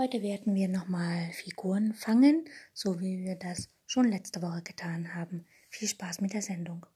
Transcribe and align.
Heute 0.00 0.22
werden 0.22 0.54
wir 0.54 0.66
nochmal 0.66 1.28
Figuren 1.34 1.92
fangen, 1.92 2.46
so 2.72 3.00
wie 3.00 3.22
wir 3.22 3.34
das 3.34 3.68
schon 3.86 4.08
letzte 4.08 4.40
Woche 4.40 4.62
getan 4.62 5.14
haben. 5.14 5.44
Viel 5.68 5.88
Spaß 5.88 6.22
mit 6.22 6.32
der 6.32 6.40
Sendung. 6.40 6.86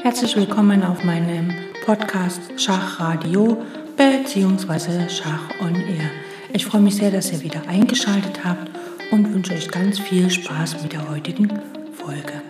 Herzlich 0.00 0.36
willkommen 0.36 0.84
auf 0.84 1.02
meinem 1.02 1.52
Podcast 1.84 2.40
Schachradio 2.56 3.60
bzw. 3.96 5.08
Schach 5.08 5.50
on 5.60 5.74
Air. 5.74 6.10
Ich 6.52 6.64
freue 6.64 6.82
mich 6.82 6.94
sehr, 6.94 7.10
dass 7.10 7.32
ihr 7.32 7.42
wieder 7.42 7.66
eingeschaltet 7.66 8.44
habt 8.44 8.70
und 9.10 9.34
wünsche 9.34 9.54
euch 9.54 9.68
ganz 9.68 9.98
viel 9.98 10.30
Spaß 10.30 10.80
mit 10.84 10.92
der 10.92 11.10
heutigen 11.10 11.60
Folge. 11.92 12.40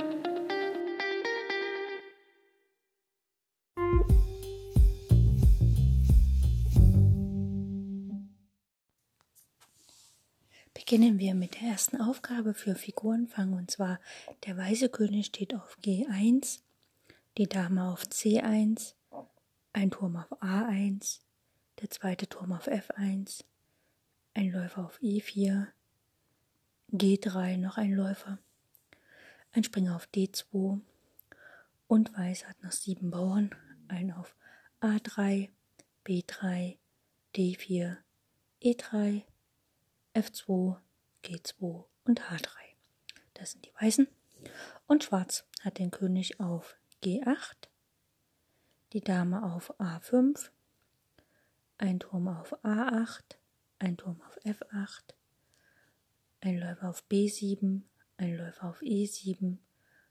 Beginnen 10.88 11.18
wir 11.18 11.34
mit 11.34 11.60
der 11.60 11.68
ersten 11.68 12.00
Aufgabe 12.00 12.54
für 12.54 12.74
Figurenfang 12.74 13.52
und 13.52 13.70
zwar 13.70 14.00
der 14.46 14.56
weiße 14.56 14.88
König 14.88 15.26
steht 15.26 15.54
auf 15.54 15.76
G1, 15.84 16.60
die 17.36 17.46
Dame 17.46 17.92
auf 17.92 18.04
C1, 18.04 18.94
ein 19.74 19.90
Turm 19.90 20.16
auf 20.16 20.32
A1, 20.40 21.20
der 21.82 21.90
zweite 21.90 22.26
Turm 22.26 22.52
auf 22.52 22.68
F1, 22.68 23.44
ein 24.32 24.50
Läufer 24.50 24.86
auf 24.86 24.98
E4, 25.02 25.66
G3 26.90 27.58
noch 27.58 27.76
ein 27.76 27.92
Läufer, 27.92 28.38
ein 29.52 29.64
Springer 29.64 29.94
auf 29.94 30.08
D2 30.14 30.80
und 31.86 32.16
Weiß 32.16 32.48
hat 32.48 32.62
noch 32.62 32.72
sieben 32.72 33.10
Bauern, 33.10 33.50
ein 33.88 34.10
auf 34.10 34.34
A3, 34.80 35.50
B3, 36.06 36.78
D4, 37.34 37.98
E3, 38.62 39.24
F2, 40.18 40.76
G2 41.22 41.84
und 42.02 42.22
H3. 42.22 42.48
Das 43.34 43.52
sind 43.52 43.64
die 43.64 43.72
Weißen. 43.80 44.08
Und 44.88 45.04
Schwarz 45.04 45.44
hat 45.60 45.78
den 45.78 45.92
König 45.92 46.40
auf 46.40 46.76
G8, 47.04 47.68
die 48.92 49.00
Dame 49.00 49.44
auf 49.44 49.78
A5, 49.78 50.50
ein 51.76 52.00
Turm 52.00 52.26
auf 52.26 52.52
A8, 52.64 53.36
ein 53.78 53.96
Turm 53.96 54.20
auf 54.22 54.36
F8, 54.44 55.14
ein 56.40 56.58
Läufer 56.58 56.88
auf 56.88 57.04
B7, 57.08 57.82
ein 58.16 58.36
Läufer 58.36 58.70
auf 58.70 58.82
E7 58.82 59.58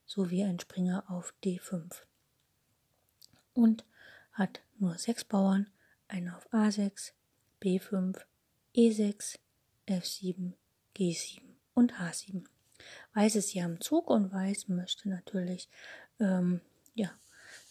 sowie 0.05 0.45
ein 0.45 0.61
Springer 0.61 1.03
auf 1.11 1.33
D5. 1.43 2.03
Und 3.53 3.83
hat 4.31 4.61
nur 4.77 4.97
sechs 4.97 5.25
Bauern, 5.25 5.69
einen 6.07 6.29
auf 6.29 6.47
A6, 6.53 7.11
B5, 7.61 8.21
E6, 8.73 9.39
F7, 9.87 10.53
G7 10.95 11.41
und 11.73 11.93
H7. 11.93 12.43
Weiß 13.13 13.35
ist 13.35 13.49
hier 13.49 13.65
am 13.65 13.81
Zug 13.81 14.09
und 14.09 14.31
Weiß 14.31 14.67
möchte 14.67 15.09
natürlich 15.09 15.69
ähm, 16.19 16.61
ja 16.95 17.11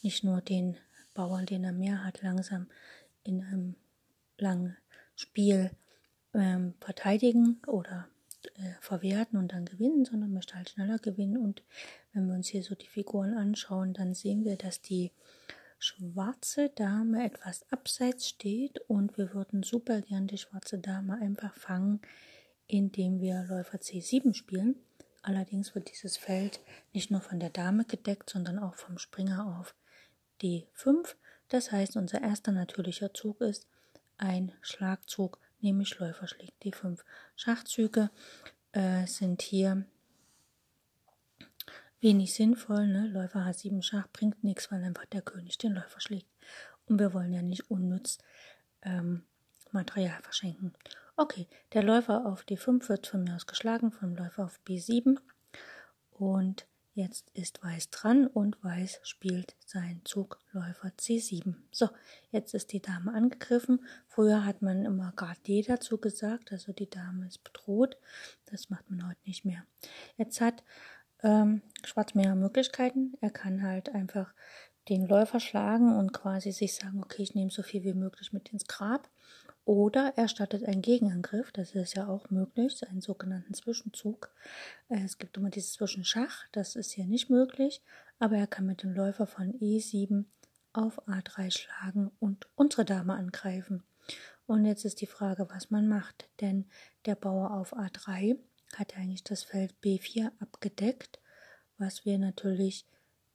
nicht 0.03 0.25
nur 0.25 0.41
den 0.41 0.77
Bauern, 1.14 1.47
den 1.47 1.64
er 1.64 1.72
mehr 1.72 2.05
hat, 2.05 2.22
langsam 2.22 2.69
in 3.22 3.42
einem 3.42 3.75
langen 4.39 4.77
Spiel 5.14 5.70
ähm, 6.34 6.75
verteidigen 6.81 7.61
oder 7.67 8.09
äh, 8.55 8.72
verwerten 8.81 9.39
und 9.39 9.53
dann 9.53 9.64
gewinnen, 9.64 10.05
sondern 10.05 10.33
möchte 10.33 10.55
halt 10.55 10.70
schneller 10.70 10.98
gewinnen. 10.98 11.39
Und 11.39 11.62
wenn 12.12 12.27
wir 12.27 12.34
uns 12.34 12.48
hier 12.48 12.62
so 12.62 12.75
die 12.75 12.87
Figuren 12.87 13.34
anschauen, 13.34 13.94
dann 13.94 14.14
sehen 14.14 14.44
wir, 14.44 14.56
dass 14.56 14.81
die 14.81 15.11
schwarze 15.79 16.71
Dame 16.71 17.25
etwas 17.25 17.65
abseits 17.71 18.29
steht 18.29 18.79
und 18.89 19.17
wir 19.19 19.35
würden 19.35 19.63
super 19.63 20.01
gern 20.01 20.27
die 20.27 20.39
schwarze 20.39 20.78
Dame 20.78 21.19
einfach 21.21 21.55
fangen, 21.55 22.00
indem 22.67 23.21
wir 23.21 23.45
Läufer 23.45 23.78
C7 23.78 24.34
spielen. 24.34 24.77
Allerdings 25.23 25.75
wird 25.75 25.91
dieses 25.91 26.17
Feld 26.17 26.61
nicht 26.93 27.11
nur 27.11 27.21
von 27.21 27.41
der 27.41 27.50
Dame 27.50 27.84
gedeckt, 27.84 28.31
sondern 28.31 28.59
auch 28.59 28.77
vom 28.77 28.99
Springer 28.99 29.59
auf 29.59 29.75
D5. 30.41 31.15
Das 31.49 31.73
heißt, 31.73 31.97
unser 31.97 32.23
erster 32.23 32.53
natürlicher 32.53 33.12
Zug 33.12 33.41
ist 33.41 33.67
ein 34.19 34.53
Schlagzug, 34.62 35.39
nämlich 35.61 35.99
Läufer 35.99 36.27
schlägt 36.29 36.62
D5. 36.62 37.00
Schachzüge 37.34 38.11
äh, 38.73 39.06
sind 39.06 39.43
hier 39.43 39.84
wenig 42.01 42.34
sinnvoll. 42.34 42.87
Ne? 42.87 43.09
Läufer 43.09 43.41
H7 43.41 43.83
Schach 43.83 44.09
bringt 44.12 44.45
nichts, 44.45 44.71
weil 44.71 44.83
einfach 44.84 45.07
der 45.07 45.23
König 45.23 45.59
den 45.59 45.75
Läufer 45.75 46.01
schlägt. 46.01 46.31
Und 46.87 46.99
wir 46.99 47.12
wollen 47.15 47.33
ja 47.33 47.43
nicht 47.43 47.71
unnütz 47.71 48.19
ähm, 48.83 49.25
Material 49.73 50.21
verschenken. 50.23 50.73
Okay, 51.17 51.49
der 51.73 51.83
Läufer 51.83 52.27
auf 52.27 52.45
D5 52.45 52.89
wird 52.89 53.06
von 53.06 53.25
mir 53.25 53.35
aus 53.35 53.47
geschlagen, 53.47 53.91
vom 53.91 54.15
Läufer 54.15 54.45
auf 54.45 54.61
B7. 54.67 55.19
Und 56.11 56.67
jetzt 56.95 57.31
ist 57.31 57.62
Weiß 57.62 57.91
dran 57.91 58.27
und 58.27 58.62
Weiß 58.62 59.01
spielt 59.03 59.56
seinen 59.65 60.05
Zug 60.05 60.39
Läufer 60.53 60.89
C7. 60.89 61.55
So, 61.71 61.89
jetzt 62.31 62.55
ist 62.55 62.73
die 62.73 62.81
Dame 62.81 63.12
angegriffen. 63.12 63.85
Früher 64.09 64.45
hat 64.45 64.62
man 64.62 64.85
immer 64.85 65.12
Gard 65.17 65.47
D 65.47 65.62
dazu 65.62 65.99
gesagt, 65.99 66.53
also 66.53 66.73
die 66.73 66.89
Dame 66.89 67.27
ist 67.27 67.43
bedroht. 67.45 67.97
Das 68.47 68.71
macht 68.71 68.91
man 68.91 69.06
heute 69.09 69.21
nicht 69.25 69.45
mehr. 69.45 69.65
Jetzt 70.17 70.41
hat 70.41 70.62
ähm, 71.26 71.62
Schwarz 71.84 72.14
mehrere 72.14 72.37
Möglichkeiten. 72.37 73.14
Er 73.20 73.31
kann 73.31 73.62
halt 73.62 73.88
einfach 73.91 74.32
den 74.88 75.06
Läufer 75.06 75.41
schlagen 75.41 75.97
und 75.97 76.12
quasi 76.12 76.53
sich 76.53 76.76
sagen, 76.76 77.03
okay, 77.03 77.22
ich 77.22 77.34
nehme 77.34 77.50
so 77.50 77.62
viel 77.62 77.82
wie 77.82 77.94
möglich 77.94 78.32
mit 78.32 78.50
ins 78.53 78.66
Grab. 78.66 79.10
Oder 79.64 80.12
er 80.14 80.28
startet 80.28 80.64
einen 80.64 80.81
Gegenangriff, 80.81 81.50
das 81.50 81.75
ist 81.75 81.97
ja 81.97 82.06
auch 82.06 82.31
möglich, 82.31 82.88
einen 82.88 83.00
sogenannten 83.00 83.53
Zwischenzug. 83.53 84.32
Äh, 84.88 85.03
es 85.03 85.19
gibt 85.19 85.37
immer 85.37 85.50
dieses 85.50 85.72
Zwischenschach, 85.72 86.44
das 86.53 86.76
ist 86.76 86.92
hier 86.92 87.06
nicht 87.06 87.31
möglich, 87.31 87.82
aber 88.20 88.37
er 88.37 88.47
kann 88.47 88.66
mit 88.66 88.84
dem 88.84 88.94
Läufer 88.94 89.26
von 89.26 89.53
E7 89.54 90.26
auf 90.72 91.08
A3 91.08 91.50
schlagen 91.50 92.12
und 92.20 92.47
unsere 92.54 92.84
Dame 92.84 93.14
angreifen. 93.14 93.82
Und 94.47 94.64
jetzt 94.66 94.84
ist 94.84 95.00
die 95.00 95.06
Frage, 95.06 95.48
was 95.50 95.72
man 95.72 95.88
macht, 95.88 96.28
denn 96.41 96.66
der 97.04 97.16
Bauer 97.16 97.50
auf 97.50 97.76
A3 97.76 98.38
hat 98.75 98.97
eigentlich 98.97 99.25
das 99.25 99.44
Feld 99.44 99.75
B4 99.82 100.31
abgedeckt, 100.41 101.21
was 101.78 102.04
wir 102.04 102.19
natürlich, 102.19 102.87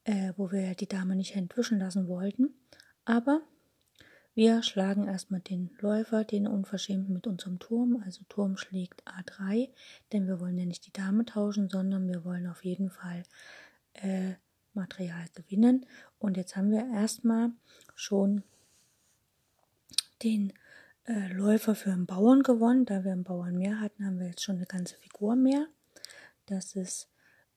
äh, 0.04 0.34
wo 0.38 0.52
wir 0.52 0.76
die 0.76 0.88
Dame 0.88 1.16
nicht 1.16 1.36
entwischen 1.36 1.80
lassen 1.80 2.08
wollten. 2.08 2.54
Aber 3.06 3.42
wir 4.34 4.64
schlagen 4.64 5.08
erstmal 5.08 5.42
den 5.42 5.72
Läufer, 5.80 6.24
den 6.24 6.48
Unverschämten 6.48 7.14
mit 7.14 7.28
unserem 7.28 7.60
Turm. 7.60 8.02
Also 8.06 8.24
Turm 8.30 8.56
schlägt 8.58 9.04
A3, 9.06 9.70
denn 10.14 10.28
wir 10.28 10.40
wollen 10.40 10.58
ja 10.58 10.66
nicht 10.66 10.86
die 10.86 10.94
Dame 10.94 11.26
tauschen, 11.26 11.70
sondern 11.70 12.08
wir 12.08 12.24
wollen 12.24 12.48
auf 12.48 12.64
jeden 12.64 12.90
Fall 12.90 13.24
äh, 13.94 14.36
Material 14.74 15.26
gewinnen. 15.36 15.86
Und 16.18 16.38
jetzt 16.38 16.56
haben 16.56 16.72
wir 16.72 16.90
erstmal 16.94 17.52
schon 17.94 18.44
den 20.24 20.54
äh, 21.06 21.28
Läufer 21.34 21.76
für 21.76 21.92
einen 21.92 22.06
Bauern 22.06 22.44
gewonnen. 22.44 22.86
Da 22.86 23.04
wir 23.04 23.12
einen 23.12 23.24
Bauern 23.24 23.58
mehr 23.58 23.80
hatten, 23.80 24.06
haben 24.06 24.20
wir 24.20 24.28
jetzt 24.28 24.44
schon 24.44 24.58
eine 24.58 24.66
ganze 24.66 24.96
Figur 24.98 25.36
mehr. 25.36 25.68
Das 26.46 26.76
ist 26.76 27.10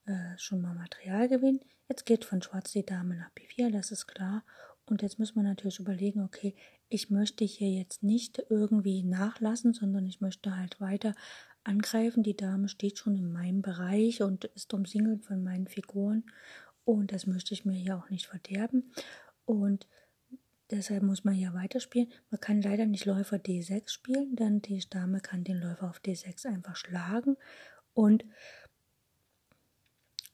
äh, 0.06 0.36
schon 0.38 0.60
mal 0.60 0.74
Materialgewinn. 0.74 1.60
Jetzt 1.88 2.06
geht 2.06 2.24
von 2.24 2.42
Schwarz 2.42 2.72
die 2.72 2.86
Dame 2.86 3.16
nach 3.16 3.30
B4, 3.32 3.70
das 3.70 3.90
ist 3.90 4.06
klar. 4.06 4.44
Und 4.86 5.02
jetzt 5.02 5.18
muss 5.18 5.34
man 5.34 5.44
natürlich 5.44 5.80
überlegen, 5.80 6.22
okay, 6.22 6.54
ich 6.88 7.10
möchte 7.10 7.44
hier 7.44 7.70
jetzt 7.70 8.02
nicht 8.02 8.42
irgendwie 8.50 9.02
nachlassen, 9.02 9.72
sondern 9.72 10.06
ich 10.06 10.20
möchte 10.20 10.56
halt 10.56 10.80
weiter 10.80 11.14
angreifen. 11.62 12.22
Die 12.22 12.36
Dame 12.36 12.68
steht 12.68 12.98
schon 12.98 13.16
in 13.16 13.32
meinem 13.32 13.62
Bereich 13.62 14.22
und 14.22 14.44
ist 14.44 14.72
umsingelt 14.74 15.24
von 15.24 15.42
meinen 15.42 15.66
Figuren. 15.66 16.24
Und 16.84 17.12
das 17.12 17.26
möchte 17.26 17.54
ich 17.54 17.64
mir 17.64 17.72
hier 17.74 17.96
auch 17.96 18.10
nicht 18.10 18.26
verderben. 18.26 18.92
Und 19.46 19.88
deshalb 20.70 21.02
muss 21.02 21.24
man 21.24 21.34
hier 21.34 21.54
weiterspielen. 21.54 22.12
Man 22.30 22.40
kann 22.40 22.62
leider 22.62 22.86
nicht 22.86 23.04
Läufer 23.04 23.36
D6 23.36 23.90
spielen, 23.90 24.36
denn 24.36 24.60
die 24.62 24.84
Dame 24.88 25.20
kann 25.20 25.44
den 25.44 25.60
Läufer 25.60 25.88
auf 25.88 26.00
D6 26.00 26.46
einfach 26.46 26.76
schlagen. 26.76 27.36
Und 27.92 28.24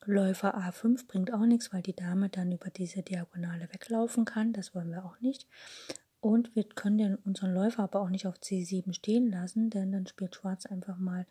Läufer 0.06 0.56
A5 0.56 1.06
bringt 1.06 1.32
auch 1.32 1.44
nichts, 1.44 1.72
weil 1.72 1.82
die 1.82 1.94
Dame 1.94 2.30
dann 2.30 2.52
über 2.52 2.70
diese 2.70 3.02
Diagonale 3.02 3.68
weglaufen 3.72 4.24
kann. 4.24 4.52
Das 4.52 4.74
wollen 4.74 4.90
wir 4.90 5.04
auch 5.04 5.20
nicht. 5.20 5.46
Und 6.20 6.54
wir 6.54 6.64
können 6.64 6.98
den, 6.98 7.16
unseren 7.16 7.54
Läufer 7.54 7.82
aber 7.82 8.00
auch 8.00 8.10
nicht 8.10 8.26
auf 8.26 8.36
C7 8.36 8.92
stehen 8.92 9.30
lassen, 9.30 9.70
denn 9.70 9.92
dann 9.92 10.06
spielt 10.06 10.34
Schwarz 10.34 10.66
einfach 10.66 10.98
mal 10.98 11.26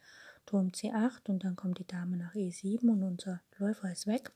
Turm 0.45 0.69
C8 0.69 1.29
und 1.29 1.43
dann 1.43 1.55
kommt 1.55 1.77
die 1.77 1.85
Dame 1.85 2.17
nach 2.17 2.33
E7 2.33 2.89
und 2.89 3.03
unser 3.03 3.41
Läufer 3.57 3.91
ist 3.91 4.07
weg. 4.07 4.31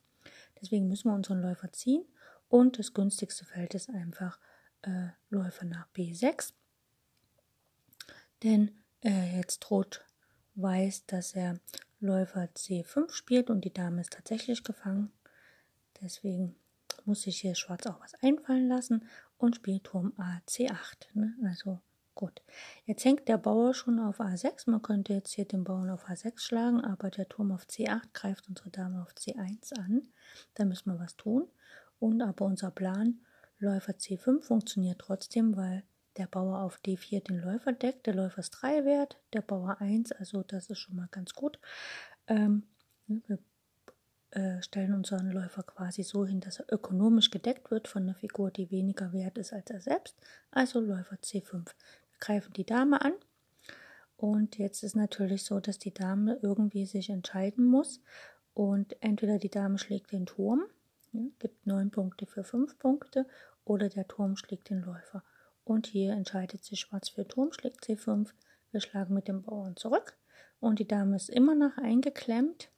Deswegen 0.62 0.88
müssen 0.88 1.10
wir 1.10 1.16
unseren 1.16 1.42
Läufer 1.42 1.72
ziehen 1.72 2.06
und 2.50 2.78
das 2.78 2.94
günstigste 2.94 3.46
Feld 3.46 3.74
ist 3.74 3.90
einfach 3.90 4.40
äh, 4.84 5.10
Läufer 5.30 5.66
nach 5.66 5.88
B6. 5.96 6.54
Denn 8.44 8.72
äh, 9.02 9.38
jetzt 9.38 9.60
droht 9.60 10.06
Weiß, 10.56 11.08
dass 11.08 11.34
er 11.34 11.60
Läufer 12.00 12.44
C5 12.44 13.12
spielt 13.12 13.50
und 13.50 13.66
die 13.66 13.74
Dame 13.74 14.02
ist 14.02 14.14
tatsächlich 14.14 14.64
gefangen. 14.64 15.12
Deswegen 16.02 16.56
muss 17.06 17.24
sich 17.24 17.40
hier 17.40 17.56
Schwarz 17.56 17.88
auch 17.88 18.00
was 18.02 18.14
einfallen 18.22 18.68
lassen 18.68 19.08
und 19.38 19.56
spielt 19.56 19.86
Turm 19.86 20.14
A 20.18 20.40
C8. 20.48 21.08
Ne? 21.14 21.34
Also 21.46 21.80
gut. 22.14 22.42
Jetzt 22.86 23.04
hängt 23.04 23.28
der 23.28 23.38
Bauer 23.38 23.74
schon 23.74 24.00
auf 24.00 24.20
A6. 24.20 24.70
Man 24.70 24.82
könnte 24.82 25.14
jetzt 25.14 25.34
hier 25.34 25.46
den 25.46 25.64
Bauern 25.64 25.90
auf 25.90 26.08
A6 26.08 26.40
schlagen, 26.40 26.82
aber 26.82 27.10
der 27.10 27.28
Turm 27.28 27.52
auf 27.52 27.64
C8 27.64 28.14
greift 28.14 28.48
unsere 28.48 28.70
Dame 28.70 29.02
auf 29.02 29.14
C1 29.14 29.74
an. 29.80 30.08
Da 30.54 30.66
müssen 30.66 30.92
wir 30.92 31.00
was 31.00 31.16
tun. 31.16 31.48
Und 32.00 32.22
aber 32.22 32.46
unser 32.46 32.70
Plan 32.70 33.22
Läufer 33.64 33.94
C5 33.94 34.42
funktioniert 34.42 35.00
trotzdem, 35.00 35.56
weil 35.56 35.84
der 36.18 36.28
Bauer 36.28 36.60
auf 36.60 36.80
D4 36.86 37.24
den 37.24 37.40
Läufer 37.40 37.74
deckt. 37.74 38.06
Der 38.06 38.14
Läufer 38.14 38.40
ist 38.40 38.52
3 38.52 38.86
wert, 38.86 39.18
der 39.34 39.42
Bauer 39.42 39.78
1, 39.80 40.12
also 40.14 40.44
das 40.44 40.70
ist 40.70 40.80
schon 40.80 40.96
mal 40.96 41.08
ganz 41.12 41.34
gut. 41.34 41.60
Ähm, 42.28 42.64
wir 43.08 43.40
äh, 44.32 44.62
stellen 44.62 44.94
unseren 44.94 45.32
Läufer 45.32 45.64
quasi 45.64 46.04
so 46.04 46.26
hin, 46.26 46.40
dass 46.40 46.60
er 46.60 46.72
ökonomisch 46.72 47.30
gedeckt 47.30 47.70
wird 47.72 47.88
von 47.88 48.04
einer 48.04 48.16
Figur, 48.16 48.52
die 48.52 48.72
weniger 48.72 49.14
wert 49.14 49.38
ist 49.38 49.54
als 49.54 49.70
er 49.70 49.82
selbst. 49.82 50.16
Also 50.52 50.80
Läufer 50.80 51.18
C5. 51.18 51.66
Wir 51.66 52.20
greifen 52.20 52.54
die 52.54 52.66
Dame 52.66 53.02
an. 53.02 53.14
Und 54.18 54.58
jetzt 54.58 54.84
ist 54.84 54.96
natürlich 54.96 55.44
so, 55.44 55.60
dass 55.60 55.78
die 55.80 55.94
Dame 55.94 56.40
irgendwie 56.42 56.86
sich 56.86 57.10
entscheiden 57.10 57.66
muss. 57.66 58.02
Und 58.54 58.96
entweder 59.02 59.38
die 59.38 59.50
Dame 59.50 59.78
schlägt 59.78 60.12
den 60.12 60.26
Turm, 60.26 60.64
ja, 61.12 61.22
gibt 61.40 61.68
9 61.68 61.92
Punkte 61.92 62.26
für 62.26 62.44
5 62.44 62.80
Punkte, 62.80 63.28
oder 63.66 63.90
der 63.90 64.08
Turm 64.08 64.36
schlägt 64.36 64.70
den 64.70 64.82
Läufer. 64.82 65.24
Und 65.64 65.88
hier 65.88 66.14
entscheidet 66.14 66.64
sich 66.64 66.80
Schwarz 66.80 67.10
für 67.10 67.28
Turm, 67.28 67.54
schlägt 67.54 67.84
C5. 67.84 68.30
Wir 68.72 68.82
schlagen 68.82 69.14
mit 69.14 69.28
dem 69.28 69.44
Bauern 69.44 69.76
zurück. 69.76 70.18
Und 70.60 70.80
die 70.80 70.88
Dame 70.88 71.16
ist 71.16 71.30
immer 71.30 71.56
noch 71.56 71.78
eingeklemmt. 71.78 72.70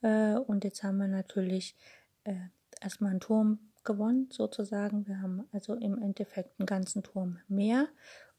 Äh, 0.00 0.36
und 0.36 0.64
jetzt 0.64 0.82
haben 0.82 0.98
wir 0.98 1.08
natürlich 1.08 1.76
äh, 2.24 2.34
erstmal 2.80 3.10
einen 3.10 3.20
Turm 3.20 3.58
gewonnen, 3.84 4.28
sozusagen. 4.30 5.06
Wir 5.06 5.20
haben 5.20 5.48
also 5.52 5.74
im 5.74 6.00
Endeffekt 6.00 6.58
einen 6.58 6.66
ganzen 6.66 7.02
Turm 7.02 7.38
mehr. 7.48 7.88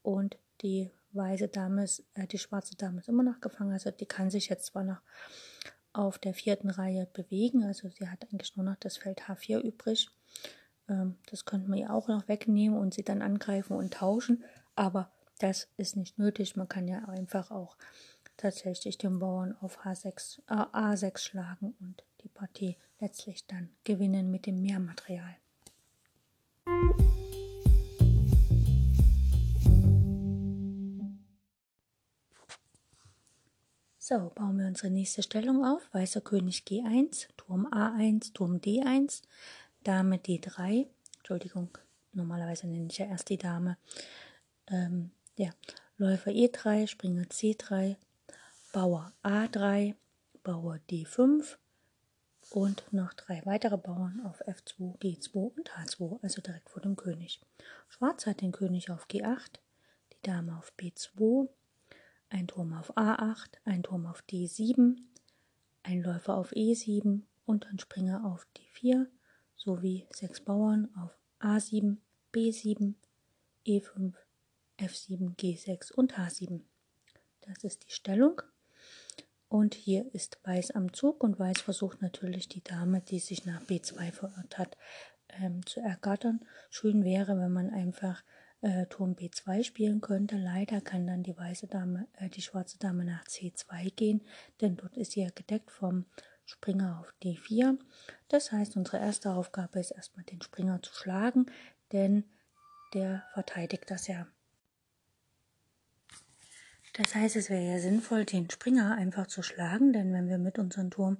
Und 0.02 0.38
die 0.62 0.92
weiße 1.12 1.48
Dame 1.48 1.84
ist, 1.84 2.06
äh, 2.14 2.28
die 2.28 2.40
schwarze 2.40 2.76
Dame 2.76 3.00
ist 3.00 3.10
immer 3.10 3.24
noch 3.24 3.42
gefangen. 3.42 3.72
Also 3.72 3.92
die 3.92 4.06
kann 4.06 4.30
sich 4.30 4.50
jetzt 4.50 4.68
zwar 4.68 4.84
noch 4.84 5.02
auf 5.92 6.18
der 6.18 6.34
vierten 6.34 6.70
Reihe 6.70 7.08
bewegen. 7.12 7.64
Also 7.64 7.90
sie 7.90 8.10
hat 8.10 8.24
eigentlich 8.32 8.56
nur 8.56 8.66
noch 8.66 8.76
das 8.76 8.98
Feld 8.98 9.24
H4 9.24 9.60
übrig. 9.60 10.10
Ähm, 10.90 11.18
das 11.30 11.46
könnten 11.46 11.72
wir 11.72 11.80
ihr 11.80 11.94
auch 11.94 12.08
noch 12.08 12.28
wegnehmen 12.28 12.78
und 12.78 12.94
sie 12.94 13.04
dann 13.04 13.22
angreifen 13.22 13.76
und 13.76 13.94
tauschen. 13.94 14.44
Aber 14.76 15.12
das 15.40 15.68
ist 15.78 15.96
nicht 15.96 16.18
nötig. 16.18 16.56
Man 16.56 16.68
kann 16.68 16.88
ja 16.88 17.06
einfach 17.06 17.52
auch 17.52 17.78
tatsächlich 18.38 18.98
den 18.98 19.20
Bauern 19.20 19.56
auf 19.62 19.86
H6, 19.86 20.40
äh, 20.50 20.54
A6 20.54 21.20
schlagen 21.20 21.76
und 21.80 22.04
die 22.22 22.30
Partie 22.30 22.78
letztlich 23.00 23.46
dann 23.48 23.70
gewinnen 23.84 24.32
mit 24.32 24.46
dem 24.46 24.62
Mehrmaterial. 24.62 25.36
So, 34.06 34.34
bauen 34.36 34.60
wir 34.60 34.68
unsere 34.68 34.90
nächste 34.90 35.24
Stellung 35.24 35.64
auf. 35.66 35.88
Weißer 35.94 36.20
König 36.20 36.66
G1, 36.68 37.30
Turm 37.38 37.68
A1, 37.68 38.34
Turm 38.34 38.58
D1, 38.58 39.22
Dame 39.84 40.18
D3, 40.18 40.88
Entschuldigung, 41.18 41.78
normalerweise 42.14 42.68
nenne 42.68 42.88
ich 42.90 42.98
ja 42.98 43.06
erst 43.06 43.30
die 43.30 43.38
Dame, 43.38 43.78
ähm, 44.68 45.12
ja, 45.38 45.52
Läufer 45.98 46.32
E3, 46.32 46.88
Springer 46.88 47.24
C3, 47.24 47.96
Bauer 48.72 49.14
A3, 49.24 49.96
Bauer 50.44 50.80
D5 50.90 51.58
und 52.52 52.92
noch 52.92 53.14
drei 53.14 53.42
weitere 53.46 53.78
Bauern 53.78 54.22
auf 54.26 54.42
F2, 54.48 54.98
G2 55.00 55.36
und 55.36 55.72
H2, 55.72 56.20
also 56.22 56.42
direkt 56.42 56.70
vor 56.70 56.82
dem 56.82 56.96
König. 56.96 57.42
Schwarz 57.90 58.26
hat 58.26 58.42
den 58.42 58.52
König 58.52 58.90
auf 58.90 59.08
G8, 59.08 59.60
die 60.14 60.22
Dame 60.24 60.58
auf 60.58 60.74
B2, 60.80 61.48
ein 62.30 62.48
Turm 62.48 62.74
auf 62.74 62.98
A8, 62.98 63.60
ein 63.66 63.84
Turm 63.84 64.06
auf 64.06 64.24
D7, 64.30 64.98
ein 65.84 66.02
Läufer 66.02 66.36
auf 66.36 66.52
E7 66.54 67.22
und 67.46 67.68
ein 67.68 67.80
Springer 67.80 68.26
auf 68.26 68.48
D4 68.58 69.08
sowie 69.64 70.08
sechs 70.12 70.42
Bauern 70.42 70.90
auf 70.98 71.12
A7, 71.40 71.98
B7, 72.34 72.96
E5, 73.66 74.14
F7, 74.78 75.36
G6 75.38 75.94
und 75.94 76.18
H7. 76.18 76.62
Das 77.42 77.64
ist 77.64 77.86
die 77.86 77.92
Stellung. 77.92 78.42
Und 79.48 79.76
hier 79.76 80.14
ist 80.14 80.40
Weiß 80.44 80.72
am 80.72 80.94
Zug 80.94 81.24
und 81.24 81.40
Weiß 81.40 81.62
versucht 81.62 82.02
natürlich 82.02 82.50
die 82.50 82.64
Dame, 82.64 83.02
die 83.02 83.20
sich 83.20 83.46
nach 83.46 83.62
B2 83.64 84.12
verirrt 84.12 84.58
hat, 84.58 84.78
ähm, 85.30 85.66
zu 85.66 85.80
ergattern. 85.80 86.44
Schön 86.70 87.04
wäre, 87.04 87.38
wenn 87.38 87.52
man 87.52 87.70
einfach 87.70 88.24
äh, 88.62 88.88
Turm 88.88 89.14
B2 89.14 89.64
spielen 89.64 90.02
könnte. 90.02 90.38
Leider 90.38 90.82
kann 90.82 91.06
dann 91.06 91.24
die 91.24 91.38
weiße 91.38 91.68
Dame, 91.68 92.08
äh, 92.14 92.30
die 92.30 92.42
schwarze 92.42 92.80
Dame 92.80 93.06
nach 93.06 93.24
C2 93.26 93.94
gehen, 93.96 94.22
denn 94.60 94.76
dort 94.76 94.98
ist 94.98 95.12
sie 95.12 95.22
ja 95.22 95.30
gedeckt 95.30 95.72
vom 95.72 96.06
Springer 96.46 97.00
auf 97.00 97.14
D4. 97.24 97.78
Das 98.28 98.52
heißt, 98.52 98.76
unsere 98.76 98.98
erste 98.98 99.32
Aufgabe 99.32 99.80
ist 99.80 99.92
erstmal 99.92 100.26
den 100.26 100.42
Springer 100.42 100.82
zu 100.82 100.94
schlagen, 100.94 101.46
denn 101.92 102.26
der 102.94 103.24
verteidigt 103.34 103.90
das 103.90 104.08
ja. 104.08 104.28
Das 106.94 107.16
heißt, 107.16 107.36
es 107.36 107.50
wäre 107.50 107.74
ja 107.74 107.80
sinnvoll, 107.80 108.24
den 108.26 108.50
Springer 108.50 108.96
einfach 108.96 109.28
zu 109.28 109.42
schlagen, 109.42 109.94
denn 109.94 110.14
wenn 110.14 110.28
wir 110.28 110.38
mit 110.38 110.60
unserem 110.60 110.92
Turm 110.92 111.18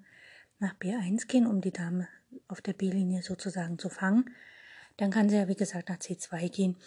nach 0.60 0.76
B1 0.76 1.28
gehen, 1.28 1.48
um 1.48 1.62
die 1.62 1.72
Dame 1.72 2.08
auf 2.48 2.62
der 2.62 2.74
B-Linie 2.74 3.24
sozusagen 3.24 3.80
zu 3.80 3.90
fangen, 3.90 4.30
dann 4.98 5.10
kann 5.10 5.30
sie 5.30 5.38
ja 5.38 5.48
wie 5.48 5.56
gesagt 5.56 5.90
nach 5.90 5.98
C2 5.98 6.50
gehen 6.50 6.78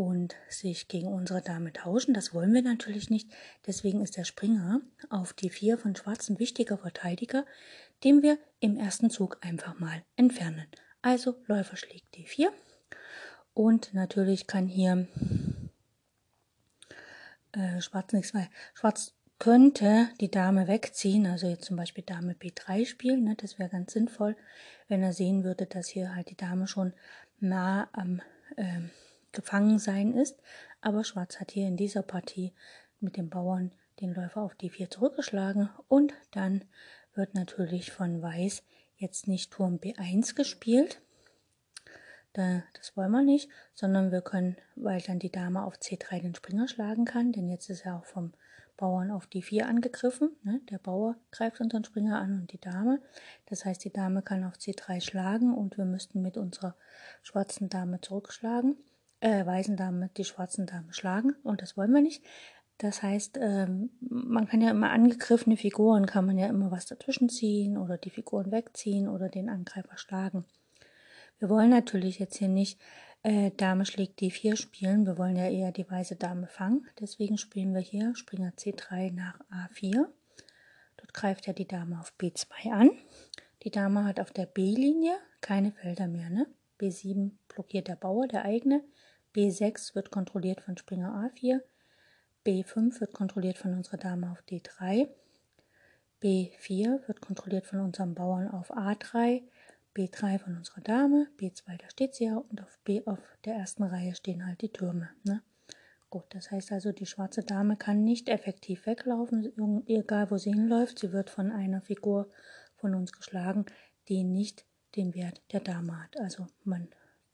und 0.00 0.34
sich 0.48 0.88
gegen 0.88 1.08
unsere 1.08 1.42
Dame 1.42 1.74
tauschen. 1.74 2.14
Das 2.14 2.32
wollen 2.32 2.54
wir 2.54 2.62
natürlich 2.62 3.10
nicht. 3.10 3.30
Deswegen 3.66 4.00
ist 4.00 4.16
der 4.16 4.24
Springer 4.24 4.80
auf 5.10 5.34
die 5.34 5.50
4 5.50 5.76
von 5.76 5.94
Schwarz 5.94 6.30
ein 6.30 6.38
wichtiger 6.38 6.78
Verteidiger, 6.78 7.44
den 8.02 8.22
wir 8.22 8.38
im 8.60 8.78
ersten 8.78 9.10
Zug 9.10 9.36
einfach 9.42 9.78
mal 9.78 10.02
entfernen. 10.16 10.66
Also 11.02 11.36
Läufer 11.44 11.76
schlägt 11.76 12.14
D4 12.14 12.48
und 13.52 13.92
natürlich 13.92 14.46
kann 14.46 14.66
hier 14.66 15.06
äh, 17.52 17.82
Schwarz 17.82 18.14
nichts 18.14 18.32
mehr. 18.32 18.48
Schwarz 18.72 19.12
könnte 19.38 20.08
die 20.18 20.30
Dame 20.30 20.66
wegziehen, 20.66 21.26
also 21.26 21.46
jetzt 21.46 21.66
zum 21.66 21.76
Beispiel 21.76 22.04
Dame 22.04 22.32
B3 22.32 22.86
spielen, 22.86 23.24
ne, 23.24 23.34
das 23.36 23.58
wäre 23.58 23.68
ganz 23.68 23.92
sinnvoll, 23.92 24.34
wenn 24.88 25.02
er 25.02 25.12
sehen 25.12 25.44
würde, 25.44 25.66
dass 25.66 25.88
hier 25.88 26.14
halt 26.14 26.30
die 26.30 26.38
Dame 26.38 26.66
schon 26.66 26.94
nah 27.38 27.90
am 27.92 28.22
äh, 28.56 28.80
Gefangensein 29.32 30.14
ist, 30.14 30.36
aber 30.80 31.04
Schwarz 31.04 31.40
hat 31.40 31.50
hier 31.52 31.68
in 31.68 31.76
dieser 31.76 32.02
Partie 32.02 32.52
mit 33.00 33.16
dem 33.16 33.30
Bauern 33.30 33.72
den 34.00 34.14
Läufer 34.14 34.42
auf 34.42 34.54
die 34.54 34.70
4 34.70 34.90
zurückgeschlagen 34.90 35.70
und 35.88 36.14
dann 36.32 36.64
wird 37.14 37.34
natürlich 37.34 37.92
von 37.92 38.22
Weiß 38.22 38.62
jetzt 38.96 39.28
nicht 39.28 39.52
Turm 39.52 39.76
B1 39.76 40.34
gespielt. 40.34 41.00
das 42.32 42.96
wollen 42.96 43.10
wir 43.10 43.22
nicht, 43.22 43.50
sondern 43.74 44.12
wir 44.12 44.20
können, 44.20 44.56
weil 44.76 45.00
dann 45.00 45.18
die 45.18 45.32
Dame 45.32 45.64
auf 45.64 45.76
C3 45.76 46.20
den 46.20 46.34
Springer 46.34 46.68
schlagen 46.68 47.04
kann, 47.04 47.32
denn 47.32 47.48
jetzt 47.48 47.70
ist 47.70 47.84
er 47.84 47.96
auch 47.96 48.04
vom 48.04 48.32
Bauern 48.76 49.10
auf 49.10 49.26
die 49.26 49.42
4 49.42 49.66
angegriffen. 49.66 50.36
Ne? 50.42 50.60
Der 50.70 50.78
Bauer 50.78 51.16
greift 51.32 51.60
unseren 51.60 51.84
Springer 51.84 52.18
an 52.18 52.40
und 52.40 52.52
die 52.52 52.60
Dame. 52.60 53.02
Das 53.46 53.64
heißt, 53.64 53.84
die 53.84 53.92
Dame 53.92 54.22
kann 54.22 54.44
auf 54.44 54.54
C3 54.54 55.02
schlagen 55.02 55.52
und 55.52 55.76
wir 55.76 55.84
müssten 55.84 56.22
mit 56.22 56.38
unserer 56.38 56.76
schwarzen 57.22 57.68
Dame 57.68 58.00
zurückschlagen 58.00 58.76
äh, 59.20 59.44
weißen 59.44 59.76
Dame 59.76 60.10
die 60.16 60.24
schwarzen 60.24 60.66
Dame 60.66 60.92
schlagen 60.92 61.34
und 61.42 61.62
das 61.62 61.76
wollen 61.76 61.92
wir 61.92 62.02
nicht. 62.02 62.22
Das 62.78 63.02
heißt, 63.02 63.38
ähm, 63.40 63.90
man 64.00 64.48
kann 64.48 64.62
ja 64.62 64.70
immer 64.70 64.90
angegriffene 64.90 65.58
Figuren, 65.58 66.06
kann 66.06 66.24
man 66.24 66.38
ja 66.38 66.46
immer 66.46 66.70
was 66.70 66.86
dazwischen 66.86 67.28
ziehen 67.28 67.76
oder 67.76 67.98
die 67.98 68.08
Figuren 68.08 68.50
wegziehen 68.50 69.06
oder 69.06 69.28
den 69.28 69.50
Angreifer 69.50 69.98
schlagen. 69.98 70.46
Wir 71.38 71.50
wollen 71.50 71.70
natürlich 71.70 72.18
jetzt 72.18 72.38
hier 72.38 72.48
nicht 72.48 72.80
äh, 73.22 73.50
Dame 73.50 73.84
schlägt 73.84 74.20
D4 74.20 74.56
spielen, 74.56 75.04
wir 75.04 75.18
wollen 75.18 75.36
ja 75.36 75.50
eher 75.50 75.72
die 75.72 75.88
weiße 75.88 76.16
Dame 76.16 76.46
fangen. 76.46 76.86
Deswegen 76.98 77.36
spielen 77.36 77.74
wir 77.74 77.82
hier 77.82 78.14
Springer 78.16 78.52
C3 78.52 79.12
nach 79.12 79.38
A4. 79.50 80.06
Dort 80.96 81.14
greift 81.14 81.46
ja 81.46 81.52
die 81.52 81.68
Dame 81.68 82.00
auf 82.00 82.14
B2 82.18 82.70
an. 82.70 82.90
Die 83.62 83.70
Dame 83.70 84.06
hat 84.06 84.20
auf 84.20 84.30
der 84.30 84.46
B-Linie 84.46 85.12
keine 85.42 85.72
Felder 85.72 86.08
mehr. 86.08 86.30
Ne? 86.30 86.46
B7 86.80 87.32
blockiert 87.48 87.88
der 87.88 87.96
Bauer, 87.96 88.26
der 88.26 88.46
eigene. 88.46 88.82
B6 89.34 89.94
wird 89.94 90.10
kontrolliert 90.10 90.60
von 90.60 90.76
Springer 90.76 91.30
A4, 91.34 91.60
B5 92.44 93.00
wird 93.00 93.12
kontrolliert 93.12 93.58
von 93.58 93.74
unserer 93.74 93.98
Dame 93.98 94.30
auf 94.30 94.42
D3, 94.42 95.08
B4 96.22 97.06
wird 97.06 97.20
kontrolliert 97.20 97.66
von 97.66 97.80
unserem 97.80 98.14
Bauern 98.14 98.48
auf 98.48 98.72
A3, 98.72 99.42
B3 99.94 100.38
von 100.38 100.56
unserer 100.56 100.80
Dame, 100.80 101.28
B2, 101.38 101.78
da 101.78 101.90
steht 101.90 102.14
sie 102.14 102.24
ja, 102.24 102.36
und 102.36 102.62
auf 102.62 102.78
B 102.84 103.02
auf 103.06 103.18
der 103.44 103.54
ersten 103.54 103.82
Reihe 103.82 104.14
stehen 104.14 104.46
halt 104.46 104.60
die 104.62 104.72
Türme. 104.72 105.10
Ne? 105.24 105.42
Gut, 106.10 106.24
das 106.30 106.50
heißt 106.50 106.72
also, 106.72 106.90
die 106.90 107.06
schwarze 107.06 107.42
Dame 107.42 107.76
kann 107.76 108.02
nicht 108.02 108.28
effektiv 108.28 108.86
weglaufen, 108.86 109.84
egal 109.86 110.30
wo 110.30 110.38
sie 110.38 110.52
hinläuft. 110.52 110.98
Sie 110.98 111.12
wird 111.12 111.30
von 111.30 111.52
einer 111.52 111.80
Figur 111.82 112.28
von 112.74 112.96
uns 112.96 113.12
geschlagen, 113.12 113.64
die 114.08 114.24
nicht 114.24 114.64
den 114.96 115.14
Wert 115.14 115.40
der 115.52 115.60
Dame 115.60 116.02
hat. 116.02 116.18
Also 116.18 116.48
man 116.64 116.88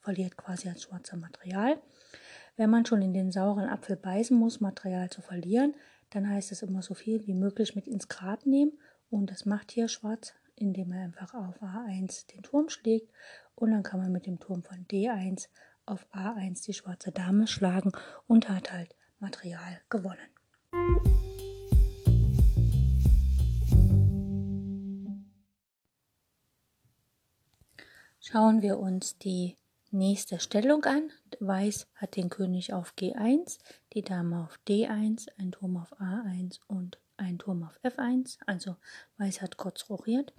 verliert 0.06 0.36
quasi 0.36 0.68
als 0.68 0.82
schwarzer 0.82 1.16
Material. 1.16 1.82
Wenn 2.56 2.70
man 2.70 2.86
schon 2.86 3.02
in 3.02 3.12
den 3.12 3.32
sauren 3.32 3.68
Apfel 3.68 3.96
beißen 3.96 4.38
muss, 4.38 4.60
Material 4.60 5.10
zu 5.10 5.20
verlieren, 5.20 5.74
dann 6.10 6.30
heißt 6.30 6.52
es 6.52 6.62
immer 6.62 6.80
so 6.80 6.94
viel 6.94 7.26
wie 7.26 7.34
möglich 7.34 7.74
mit 7.74 7.88
ins 7.88 8.06
Grab 8.06 8.46
nehmen. 8.46 8.78
Und 9.10 9.32
das 9.32 9.46
macht 9.46 9.72
hier 9.72 9.88
schwarz, 9.88 10.32
indem 10.54 10.92
er 10.92 11.02
einfach 11.02 11.34
auf 11.34 11.60
A1 11.60 12.28
den 12.28 12.44
Turm 12.44 12.68
schlägt. 12.68 13.10
Und 13.56 13.72
dann 13.72 13.82
kann 13.82 13.98
man 13.98 14.12
mit 14.12 14.26
dem 14.26 14.38
Turm 14.38 14.62
von 14.62 14.86
D1 14.86 15.48
auf 15.86 16.06
A1 16.12 16.64
die 16.64 16.74
schwarze 16.74 17.10
Dame 17.10 17.48
schlagen 17.48 17.90
und 18.28 18.48
hat 18.48 18.72
halt 18.72 18.94
Material 19.18 19.80
gewonnen. 19.90 20.30
Schauen 28.20 28.62
wir 28.62 28.78
uns 28.78 29.18
die 29.18 29.56
nächste 29.96 30.38
Stellung 30.40 30.84
an. 30.84 31.10
Weiß 31.40 31.86
hat 31.94 32.16
den 32.16 32.28
König 32.28 32.72
auf 32.72 32.94
G1, 32.98 33.58
die 33.92 34.02
Dame 34.02 34.44
auf 34.44 34.58
D1, 34.68 35.28
ein 35.38 35.52
Turm 35.52 35.76
auf 35.76 35.92
A1 36.00 36.60
und 36.68 36.98
ein 37.16 37.38
Turm 37.38 37.62
auf 37.62 37.78
F1. 37.82 38.38
Also 38.46 38.76
Weiß 39.18 39.40
hat 39.40 39.56
kurz 39.56 39.88
rochiert 39.88 40.32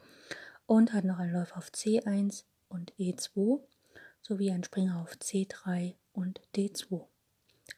und 0.65 0.93
hat 0.93 1.03
noch 1.03 1.19
einen 1.19 1.33
Läufer 1.33 1.57
auf 1.57 1.69
C1 1.69 2.43
und 2.69 2.93
E2 2.99 3.59
sowie 4.21 4.51
ein 4.51 4.63
Springer 4.63 5.01
auf 5.01 5.13
C3 5.13 5.95
und 6.13 6.41
D2. 6.55 7.05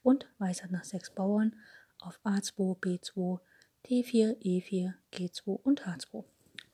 Und 0.04 0.28
Weiß 0.38 0.64
hat 0.64 0.72
noch 0.72 0.84
sechs 0.84 1.10
Bauern 1.12 1.56
auf 2.00 2.20
A2, 2.24 2.78
B2, 2.80 3.40
D4, 3.86 4.38
E4, 4.42 4.94
G2 5.14 5.48
und 5.64 5.86
H2. 5.86 6.24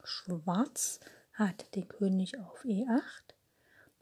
Schwarz 0.04 1.00
hat 1.34 1.76
den 1.76 1.88
König 1.88 2.40
auf 2.40 2.64
E8, 2.66 3.25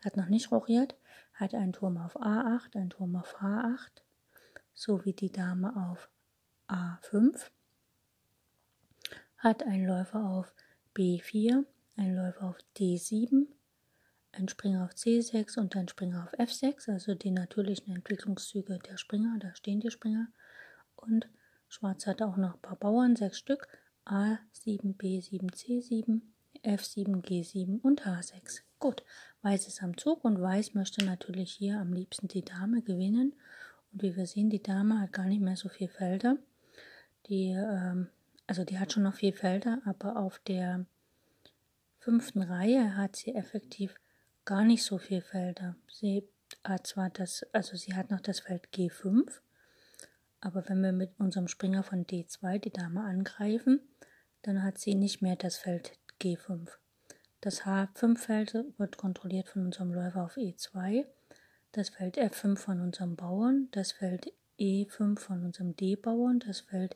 hat 0.06 0.18
noch 0.18 0.30
nicht 0.30 0.52
rochiert, 0.52 0.96
hat 1.34 1.54
einen 1.54 1.74
Turm 1.74 1.98
auf 1.98 2.16
A8, 2.20 2.76
einen 2.76 2.90
Turm 2.90 3.16
auf 3.16 3.40
H8, 3.42 4.02
sowie 4.74 5.14
die 5.14 5.32
Dame 5.32 5.76
auf 5.90 6.10
A5, 6.68 7.50
hat 9.38 9.64
einen 9.64 9.86
Läufer 9.86 10.24
auf 10.24 10.54
B4, 10.96 11.66
einen 11.98 12.16
Läufer 12.16 12.50
auf 12.50 12.58
D7, 12.78 13.48
ein 14.32 14.48
Springer 14.48 14.86
auf 14.86 14.92
C6 14.92 15.60
und 15.60 15.76
ein 15.76 15.88
Springer 15.88 16.24
auf 16.24 16.34
F6, 16.40 16.92
also 16.92 17.14
die 17.14 17.32
natürlichen 17.32 17.96
Entwicklungszüge 17.96 18.80
der 18.80 18.98
Springer, 18.98 19.38
da 19.40 19.54
stehen 19.56 19.80
die 19.80 19.92
Springer. 19.92 20.28
Und 20.96 21.28
Schwarz 21.68 22.08
hat 22.08 22.22
auch 22.22 22.38
noch 22.38 22.56
ein 22.56 22.62
paar 22.62 22.78
Bauern, 22.78 23.16
sechs 23.16 23.38
Stück, 23.38 23.68
A7, 24.06 24.96
B7, 24.98 25.54
C7, 25.54 26.22
F7, 26.64 27.22
G7 27.22 27.82
und 27.82 28.06
H6. 28.06 28.62
Gut, 28.84 29.02
Weiß 29.44 29.70
ist 29.70 29.82
am 29.82 29.96
Zug 29.98 30.26
und 30.26 30.42
Weiß 30.42 30.74
möchte 30.74 31.06
natürlich 31.06 31.54
hier 31.54 31.80
am 31.80 31.94
liebsten 31.94 32.28
die 32.28 32.44
Dame 32.44 32.82
gewinnen. 32.82 33.34
Und 33.94 34.04
wie 34.04 34.18
wir 34.18 34.28
sehen, 34.28 34.50
die 34.50 34.62
Dame 34.62 35.00
hat 35.00 35.14
gar 35.14 35.24
nicht 35.24 35.40
mehr 35.40 35.56
so 35.56 35.70
viele 35.70 35.90
Felder. 35.90 36.36
Die, 37.28 37.52
ähm, 37.52 38.10
also 38.46 38.66
die 38.66 38.78
hat 38.78 38.92
schon 38.92 39.04
noch 39.04 39.14
vier 39.14 39.32
Felder, 39.32 39.82
aber 39.86 40.18
auf 40.18 40.38
der 40.40 40.86
fünften 42.00 42.42
Reihe 42.42 42.98
hat 42.98 43.16
sie 43.16 43.34
effektiv 43.34 43.96
gar 44.44 44.66
nicht 44.66 44.84
so 44.84 44.98
viele 44.98 45.22
Felder. 45.22 45.78
Sie 45.88 46.28
hat 46.66 46.86
zwar 46.86 47.10
das, 47.10 47.46
also 47.54 47.78
sie 47.78 47.94
hat 47.94 48.12
noch 48.12 48.20
das 48.20 48.42
Feld 48.42 48.68
G5, 48.74 49.40
aber 50.42 50.68
wenn 50.68 50.82
wir 50.82 50.92
mit 50.92 51.18
unserem 51.20 51.48
Springer 51.48 51.84
von 51.84 52.06
D2 52.06 52.60
die 52.60 52.74
Dame 52.74 53.02
angreifen, 53.06 53.80
dann 54.42 54.62
hat 54.62 54.78
sie 54.78 54.96
nicht 54.96 55.22
mehr 55.22 55.38
das 55.38 55.56
Feld 55.56 55.98
G5. 56.20 56.83
Das 57.44 57.64
H5-Feld 57.64 58.54
wird 58.78 58.96
kontrolliert 58.96 59.50
von 59.50 59.66
unserem 59.66 59.94
Läufer 59.94 60.24
auf 60.24 60.38
E2, 60.38 61.06
das 61.74 61.90
Feld 61.90 62.18
F5 62.18 62.56
von 62.56 62.80
unserem 62.80 63.18
Bauern, 63.18 63.68
das 63.72 63.92
Feld 63.92 64.32
E5 64.58 65.20
von 65.20 65.44
unserem 65.44 65.76
D-Bauern, 65.76 66.40
das 66.40 66.62
Feld 66.62 66.96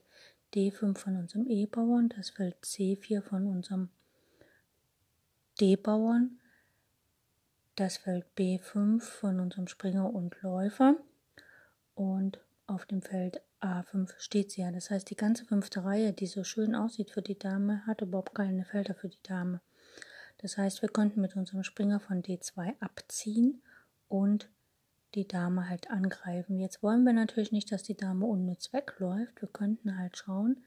D5 0.54 0.98
von 0.98 1.18
unserem 1.18 1.48
E-Bauern, 1.48 2.08
das 2.16 2.30
Feld 2.30 2.56
C4 2.64 3.22
von 3.24 3.46
unserem 3.46 3.90
D-Bauern, 5.60 6.40
das 7.76 7.98
Feld 7.98 8.26
B5 8.38 9.02
von 9.02 9.42
unserem 9.42 9.68
Springer 9.68 10.14
und 10.14 10.42
Läufer. 10.42 10.96
Und 11.94 12.40
auf 12.68 12.86
dem 12.86 13.02
Feld 13.02 13.42
A5 13.60 14.14
steht 14.18 14.54
sie 14.54 14.62
ja. 14.62 14.72
Das 14.72 14.92
heißt, 14.92 15.10
die 15.10 15.18
ganze 15.18 15.44
fünfte 15.44 15.84
Reihe, 15.84 16.14
die 16.14 16.26
so 16.26 16.46
schön 16.46 16.74
aussieht 16.74 17.12
für 17.12 17.22
die 17.22 17.38
Dame, 17.38 17.86
hat 17.86 18.00
überhaupt 18.00 18.34
keine 18.34 18.64
Felder 18.64 18.96
für 18.96 19.10
die 19.10 19.24
Dame. 19.24 19.60
Das 20.40 20.58
heißt, 20.58 20.82
wir 20.82 20.90
konnten 20.90 21.22
mit 21.22 21.36
unserem 21.36 21.64
Springer 21.64 22.00
von 22.00 22.22
D2 22.22 22.76
abziehen 22.80 23.62
und 24.08 24.50
die 25.16 25.28
Dame 25.28 25.70
halt 25.70 25.90
angreifen. 25.90 26.60
Jetzt 26.60 26.84
wollen 26.84 27.04
wir 27.04 27.14
natürlich 27.14 27.52
nicht, 27.52 27.72
dass 27.72 27.84
die 27.84 27.98
Dame 27.98 28.26
unnütz 28.26 28.74
wegläuft. 28.74 29.42
Wir 29.42 29.50
könnten 29.50 29.98
halt 29.98 30.18
schauen, 30.18 30.64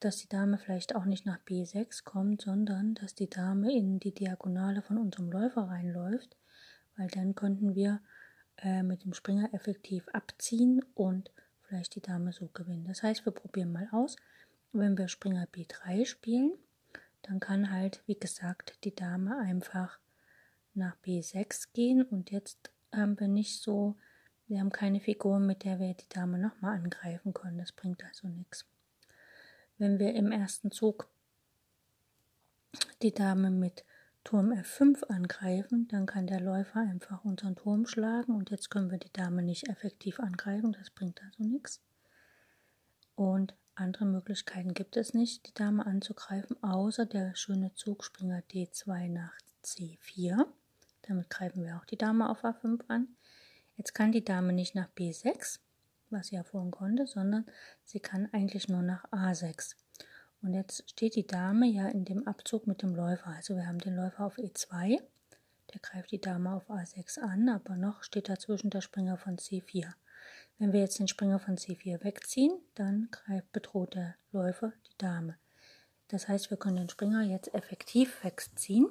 dass 0.00 0.18
die 0.18 0.28
Dame 0.28 0.58
vielleicht 0.58 0.94
auch 0.94 1.06
nicht 1.06 1.24
nach 1.24 1.38
B6 1.46 2.04
kommt, 2.04 2.42
sondern 2.42 2.94
dass 2.94 3.14
die 3.14 3.30
Dame 3.30 3.72
in 3.72 4.00
die 4.00 4.12
Diagonale 4.12 4.82
von 4.82 4.98
unserem 4.98 5.30
Läufer 5.30 5.62
reinläuft, 5.62 6.36
weil 6.96 7.08
dann 7.08 7.34
könnten 7.34 7.74
wir 7.74 8.00
äh, 8.58 8.82
mit 8.82 9.04
dem 9.04 9.14
Springer 9.14 9.52
effektiv 9.54 10.06
abziehen 10.12 10.84
und 10.94 11.30
vielleicht 11.62 11.94
die 11.94 12.02
Dame 12.02 12.32
so 12.32 12.48
gewinnen. 12.48 12.84
Das 12.86 13.02
heißt, 13.02 13.24
wir 13.24 13.32
probieren 13.32 13.72
mal 13.72 13.88
aus. 13.92 14.16
Wenn 14.72 14.98
wir 14.98 15.08
Springer 15.08 15.46
B3 15.46 16.04
spielen, 16.04 16.52
dann 17.28 17.40
kann 17.40 17.70
halt, 17.70 18.02
wie 18.06 18.18
gesagt, 18.18 18.78
die 18.84 18.94
Dame 18.94 19.38
einfach 19.38 19.98
nach 20.74 20.96
B6 21.04 21.68
gehen 21.72 22.02
und 22.02 22.30
jetzt 22.30 22.70
haben 22.92 23.18
wir 23.18 23.28
nicht 23.28 23.60
so, 23.60 23.96
wir 24.46 24.60
haben 24.60 24.70
keine 24.70 25.00
Figur, 25.00 25.38
mit 25.38 25.64
der 25.64 25.78
wir 25.78 25.94
die 25.94 26.08
Dame 26.08 26.38
nochmal 26.38 26.76
angreifen 26.76 27.32
können. 27.32 27.58
Das 27.58 27.72
bringt 27.72 28.04
also 28.04 28.28
nichts. 28.28 28.66
Wenn 29.78 29.98
wir 29.98 30.14
im 30.14 30.32
ersten 30.32 30.70
Zug 30.70 31.08
die 33.02 33.14
Dame 33.14 33.50
mit 33.50 33.84
Turm 34.22 34.52
F5 34.52 35.04
angreifen, 35.04 35.88
dann 35.88 36.06
kann 36.06 36.26
der 36.26 36.40
Läufer 36.40 36.80
einfach 36.80 37.24
unseren 37.24 37.56
Turm 37.56 37.86
schlagen 37.86 38.34
und 38.34 38.50
jetzt 38.50 38.70
können 38.70 38.90
wir 38.90 38.98
die 38.98 39.12
Dame 39.12 39.42
nicht 39.42 39.68
effektiv 39.68 40.18
angreifen, 40.20 40.72
das 40.72 40.90
bringt 40.90 41.22
also 41.22 41.42
nichts. 41.42 41.82
Und 43.14 43.54
andere 43.76 44.04
Möglichkeiten 44.04 44.74
gibt 44.74 44.96
es 44.96 45.14
nicht, 45.14 45.46
die 45.46 45.54
Dame 45.54 45.86
anzugreifen, 45.86 46.62
außer 46.62 47.06
der 47.06 47.34
schöne 47.34 47.74
Zugspringer 47.74 48.42
D2 48.52 49.08
nach 49.08 49.32
C4. 49.64 50.46
Damit 51.02 51.30
greifen 51.30 51.64
wir 51.64 51.76
auch 51.76 51.84
die 51.84 51.98
Dame 51.98 52.28
auf 52.28 52.44
A5 52.44 52.80
an. 52.88 53.08
Jetzt 53.76 53.94
kann 53.94 54.12
die 54.12 54.24
Dame 54.24 54.52
nicht 54.52 54.74
nach 54.74 54.88
B6, 54.96 55.58
was 56.10 56.28
sie 56.28 56.36
ja 56.36 56.44
vorhin 56.44 56.70
konnte, 56.70 57.06
sondern 57.06 57.46
sie 57.84 58.00
kann 58.00 58.28
eigentlich 58.32 58.68
nur 58.68 58.82
nach 58.82 59.04
A6. 59.10 59.74
Und 60.42 60.54
jetzt 60.54 60.88
steht 60.90 61.16
die 61.16 61.26
Dame 61.26 61.66
ja 61.66 61.88
in 61.88 62.04
dem 62.04 62.26
Abzug 62.26 62.66
mit 62.66 62.82
dem 62.82 62.94
Läufer. 62.94 63.28
Also 63.28 63.56
wir 63.56 63.66
haben 63.66 63.78
den 63.78 63.96
Läufer 63.96 64.26
auf 64.26 64.38
E2, 64.38 65.00
der 65.72 65.80
greift 65.80 66.12
die 66.12 66.20
Dame 66.20 66.54
auf 66.54 66.70
A6 66.70 67.18
an, 67.20 67.48
aber 67.48 67.76
noch 67.76 68.02
steht 68.02 68.28
dazwischen 68.28 68.70
der 68.70 68.80
Springer 68.80 69.16
von 69.16 69.36
C4. 69.36 69.92
Wenn 70.58 70.72
wir 70.72 70.80
jetzt 70.80 70.98
den 70.98 71.08
Springer 71.08 71.38
von 71.38 71.56
C4 71.56 72.04
wegziehen, 72.04 72.52
dann 72.74 73.08
greift, 73.10 73.50
bedroht 73.52 73.94
der 73.94 74.14
Läufer 74.30 74.72
die 74.86 74.96
Dame. 74.98 75.36
Das 76.08 76.28
heißt, 76.28 76.50
wir 76.50 76.56
können 76.56 76.76
den 76.76 76.88
Springer 76.88 77.22
jetzt 77.22 77.52
effektiv 77.54 78.22
wegziehen 78.22 78.88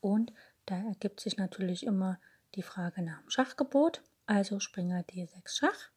und 0.00 0.32
da 0.66 0.76
ergibt 0.76 1.20
sich 1.20 1.36
natürlich 1.36 1.86
immer 1.86 2.18
die 2.56 2.62
Frage 2.62 3.02
nach 3.02 3.20
dem 3.20 3.30
Schachgebot. 3.30 4.02
Also 4.26 4.58
Springer 4.58 5.02
D6 5.02 5.58
Schach. 5.58 5.90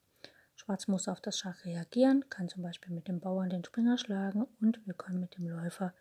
Schwarz 0.54 0.86
muss 0.86 1.08
auf 1.08 1.20
das 1.20 1.38
Schach 1.38 1.64
reagieren, 1.64 2.28
kann 2.28 2.48
zum 2.48 2.62
Beispiel 2.62 2.92
mit 2.92 3.08
dem 3.08 3.18
Bauern 3.18 3.50
den 3.50 3.64
Springer 3.64 3.98
schlagen 3.98 4.46
und 4.60 4.86
wir 4.86 4.94
können 4.94 5.18
mit 5.18 5.36
dem 5.36 5.48
Läufer 5.48 5.94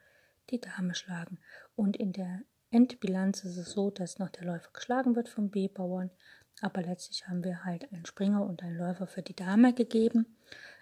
die 0.51 0.59
Dame 0.59 0.93
schlagen. 0.93 1.39
Und 1.75 1.97
in 1.97 2.13
der 2.13 2.41
Endbilanz 2.69 3.43
ist 3.43 3.57
es 3.57 3.71
so, 3.71 3.89
dass 3.89 4.19
noch 4.19 4.29
der 4.29 4.45
Läufer 4.45 4.69
geschlagen 4.71 5.15
wird 5.15 5.29
vom 5.29 5.49
B-Bauern, 5.49 6.11
aber 6.61 6.81
letztlich 6.81 7.27
haben 7.27 7.43
wir 7.43 7.63
halt 7.63 7.91
einen 7.91 8.05
Springer 8.05 8.43
und 8.43 8.63
einen 8.63 8.77
Läufer 8.77 9.07
für 9.07 9.21
die 9.21 9.35
Dame 9.35 9.73
gegeben. 9.73 10.37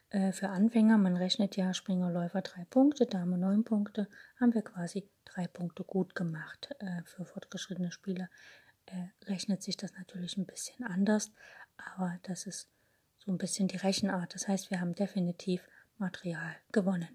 Äh, 0.10 0.32
für 0.32 0.50
Anfänger, 0.50 0.98
man 0.98 1.18
rechnet 1.18 1.58
ja 1.58 1.74
Springer, 1.74 2.12
Läufer 2.12 2.42
drei 2.42 2.66
Punkte, 2.66 3.06
Dame 3.06 3.38
neun 3.38 3.64
Punkte, 3.64 4.08
haben 4.40 4.54
wir 4.54 4.62
quasi 4.62 5.10
drei 5.26 5.48
Punkte 5.48 5.84
gut 5.84 6.16
gemacht. 6.16 6.76
Äh, 6.80 7.04
für 7.04 7.26
fortgeschrittene 7.26 7.92
Spieler 7.92 8.30
äh, 8.86 9.26
rechnet 9.30 9.64
sich 9.64 9.78
das 9.78 9.94
natürlich 9.94 10.38
ein 10.38 10.46
bisschen 10.46 10.86
anders, 10.86 11.32
aber 11.96 12.18
das 12.24 12.46
ist 12.46 12.70
so 13.20 13.32
ein 13.32 13.38
bisschen 13.38 13.68
die 13.68 13.78
Rechenart. 13.78 14.34
Das 14.34 14.48
heißt, 14.48 14.72
wir 14.72 14.80
haben 14.80 14.96
definitiv 14.96 15.68
Material 15.98 16.56
gewonnen. 16.72 17.10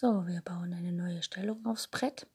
So, 0.00 0.28
wir 0.28 0.42
bauen 0.42 0.72
eine 0.72 0.92
neue 0.92 1.24
Stellung 1.24 1.66
aufs 1.66 1.88
Brett. 1.88 2.28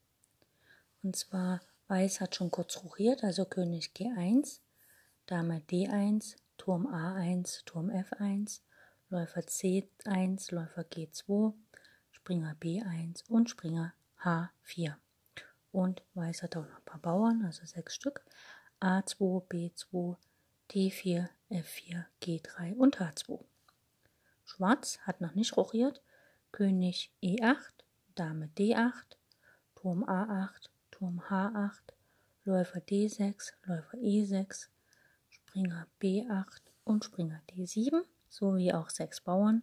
Und 1.02 1.16
zwar 1.16 1.62
Weiß 1.88 2.20
hat 2.20 2.34
schon 2.34 2.50
kurz 2.50 2.84
rochiert, 2.84 3.24
also 3.24 3.46
König 3.46 3.92
G1, 3.96 4.60
Dame 5.24 5.62
D1, 5.70 6.36
Turm 6.58 6.86
A1, 6.86 7.64
Turm 7.64 7.88
F1, 7.88 8.60
Läufer 9.08 9.40
C1, 9.40 10.54
Läufer 10.54 10.82
G2, 10.82 11.54
Springer 12.10 12.54
B1 12.60 13.26
und 13.30 13.48
Springer 13.48 13.94
H4. 14.22 14.96
Und 15.72 16.02
Weiß 16.12 16.42
hat 16.42 16.58
auch 16.58 16.66
noch 16.66 16.76
ein 16.76 16.84
paar 16.84 17.00
Bauern, 17.00 17.46
also 17.46 17.64
sechs 17.64 17.94
Stück. 17.94 18.26
A2, 18.82 19.42
B2, 19.48 20.18
D4, 20.70 21.30
F4, 21.48 22.04
G3 22.22 22.74
und 22.74 22.98
H2. 22.98 23.42
Schwarz 24.44 24.98
hat 25.04 25.22
noch 25.22 25.34
nicht 25.34 25.56
rochiert. 25.56 26.02
König 26.54 27.10
E8, 27.20 27.56
Dame 28.14 28.48
D8, 28.56 29.16
Turm 29.74 30.04
A8, 30.04 30.68
Turm 30.92 31.20
H8, 31.28 31.80
Läufer 32.44 32.78
D6, 32.78 33.54
Läufer 33.64 33.98
E6, 33.98 34.68
Springer 35.30 35.88
B8 36.00 36.60
und 36.84 37.04
Springer 37.04 37.40
D7 37.50 38.04
sowie 38.28 38.72
auch 38.72 38.88
sechs 38.88 39.20
Bauern 39.20 39.62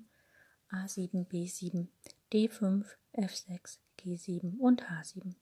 A7, 0.70 1.26
B7, 1.30 1.88
D5, 2.34 2.84
F6, 3.14 3.78
G7 4.02 4.60
und 4.60 4.84
H7. 4.84 5.36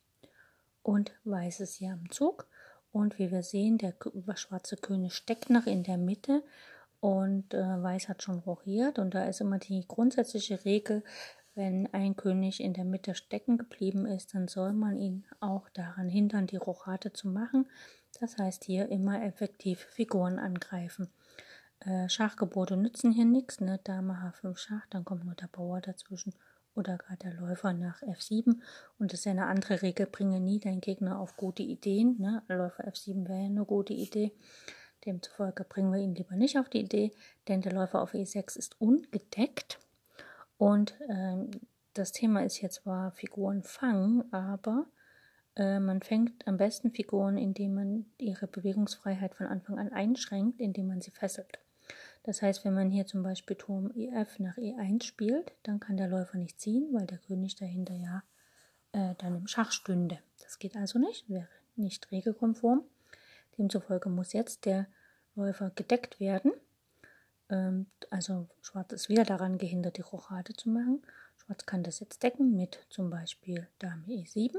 Und 0.83 1.11
Weiß 1.23 1.61
ist 1.61 1.77
hier 1.77 1.93
am 1.93 2.11
Zug. 2.11 2.45
Und 2.91 3.17
wie 3.17 3.31
wir 3.31 3.41
sehen, 3.41 3.79
der 3.79 3.95
schwarze 4.35 4.77
König 4.77 5.15
steckt 5.15 5.49
noch 5.49 5.65
in 5.65 5.81
der 5.81 5.97
Mitte 5.97 6.43
und 6.99 7.53
äh, 7.53 7.81
Weiß 7.81 8.09
hat 8.09 8.23
schon 8.23 8.39
rochiert. 8.39 8.99
Und 8.99 9.13
da 9.13 9.25
ist 9.25 9.41
immer 9.41 9.59
die 9.59 9.85
grundsätzliche 9.87 10.63
Regel, 10.65 11.03
wenn 11.59 11.93
ein 11.93 12.15
König 12.15 12.63
in 12.63 12.71
der 12.71 12.85
Mitte 12.85 13.15
stecken 13.15 13.57
geblieben 13.57 14.05
ist, 14.05 14.33
dann 14.33 14.47
soll 14.47 14.71
man 14.71 14.97
ihn 14.97 15.25
auch 15.41 15.67
daran 15.71 16.07
hindern, 16.07 16.47
die 16.47 16.55
Rochade 16.55 17.11
zu 17.11 17.27
machen. 17.27 17.67
Das 18.17 18.37
heißt 18.37 18.63
hier 18.63 18.87
immer 18.87 19.21
effektiv 19.21 19.79
Figuren 19.91 20.39
angreifen. 20.39 21.09
Äh, 21.81 22.07
Schachgebote 22.07 22.77
nützen 22.77 23.11
hier 23.11 23.25
nichts, 23.25 23.59
ne? 23.59 23.77
Dame 23.83 24.13
H5 24.13 24.55
Schach, 24.55 24.85
dann 24.89 25.03
kommt 25.03 25.25
nur 25.25 25.35
der 25.35 25.47
Bauer 25.47 25.81
dazwischen 25.81 26.33
oder 26.75 26.97
gar 26.97 27.17
der 27.17 27.33
Läufer 27.33 27.73
nach 27.73 28.01
F7. 28.03 28.61
Und 28.97 29.11
das 29.11 29.19
ist 29.19 29.25
ja 29.25 29.33
eine 29.33 29.47
andere 29.47 29.81
Regel, 29.81 30.05
bringe 30.05 30.39
nie 30.39 30.61
deinen 30.61 30.79
Gegner 30.79 31.19
auf 31.19 31.35
gute 31.35 31.63
Ideen. 31.63 32.15
Ne? 32.19 32.41
Läufer 32.47 32.87
F7 32.87 33.27
wäre 33.27 33.39
ja 33.39 33.45
eine 33.47 33.65
gute 33.65 33.93
Idee. 33.93 34.31
Demzufolge 35.05 35.65
bringen 35.65 35.91
wir 35.91 35.99
ihn 35.99 36.15
lieber 36.15 36.37
nicht 36.37 36.57
auf 36.57 36.69
die 36.69 36.79
Idee, 36.79 37.11
denn 37.49 37.59
der 37.59 37.73
Läufer 37.73 38.01
auf 38.01 38.13
E6 38.13 38.57
ist 38.57 38.79
ungedeckt. 38.79 39.77
Und 40.59 40.93
ähm, 41.09 41.49
das 41.93 42.11
Thema 42.11 42.43
ist 42.43 42.61
jetzt 42.61 42.83
zwar 42.83 43.11
Figuren 43.13 43.63
fangen, 43.63 44.31
aber 44.33 44.85
äh, 45.55 45.79
man 45.79 46.01
fängt 46.01 46.45
am 46.47 46.57
besten 46.57 46.91
Figuren, 46.91 47.37
indem 47.37 47.75
man 47.75 48.05
ihre 48.17 48.45
Bewegungsfreiheit 48.45 49.35
von 49.35 49.47
Anfang 49.47 49.79
an 49.79 49.93
einschränkt, 49.93 50.59
indem 50.59 50.87
man 50.87 50.99
sie 50.99 51.11
fesselt. 51.11 51.59
Das 52.23 52.41
heißt, 52.41 52.65
wenn 52.65 52.73
man 52.73 52.91
hier 52.91 53.05
zum 53.07 53.23
Beispiel 53.23 53.55
Turm 53.55 53.91
EF 53.95 54.37
nach 54.39 54.57
E1 54.57 55.03
spielt, 55.03 55.53
dann 55.63 55.79
kann 55.79 55.95
der 55.95 56.09
Läufer 56.09 56.37
nicht 56.37 56.59
ziehen, 56.59 56.89
weil 56.91 57.07
der 57.07 57.19
König 57.19 57.55
dahinter 57.55 57.95
ja 57.95 58.21
äh, 58.91 59.15
dann 59.17 59.35
im 59.35 59.47
Schach 59.47 59.71
stünde. 59.71 60.19
Das 60.43 60.59
geht 60.59 60.75
also 60.75 60.99
nicht, 60.99 61.29
wäre 61.29 61.47
nicht 61.77 62.11
regelkonform. 62.11 62.83
Demzufolge 63.57 64.09
muss 64.09 64.33
jetzt 64.33 64.65
der 64.65 64.87
Läufer 65.35 65.71
gedeckt 65.73 66.19
werden. 66.19 66.51
Ähm, 67.49 67.87
also 68.09 68.47
Schwarz 68.61 68.91
ist 68.93 69.09
wieder 69.09 69.23
daran 69.23 69.57
gehindert, 69.57 69.97
die 69.97 70.01
Rochade 70.01 70.53
zu 70.53 70.69
machen. 70.69 71.01
Schwarz 71.37 71.65
kann 71.65 71.83
das 71.83 71.99
jetzt 71.99 72.23
decken 72.23 72.55
mit 72.55 72.85
zum 72.89 73.09
Beispiel 73.09 73.67
Dame 73.79 74.05
E7. 74.07 74.57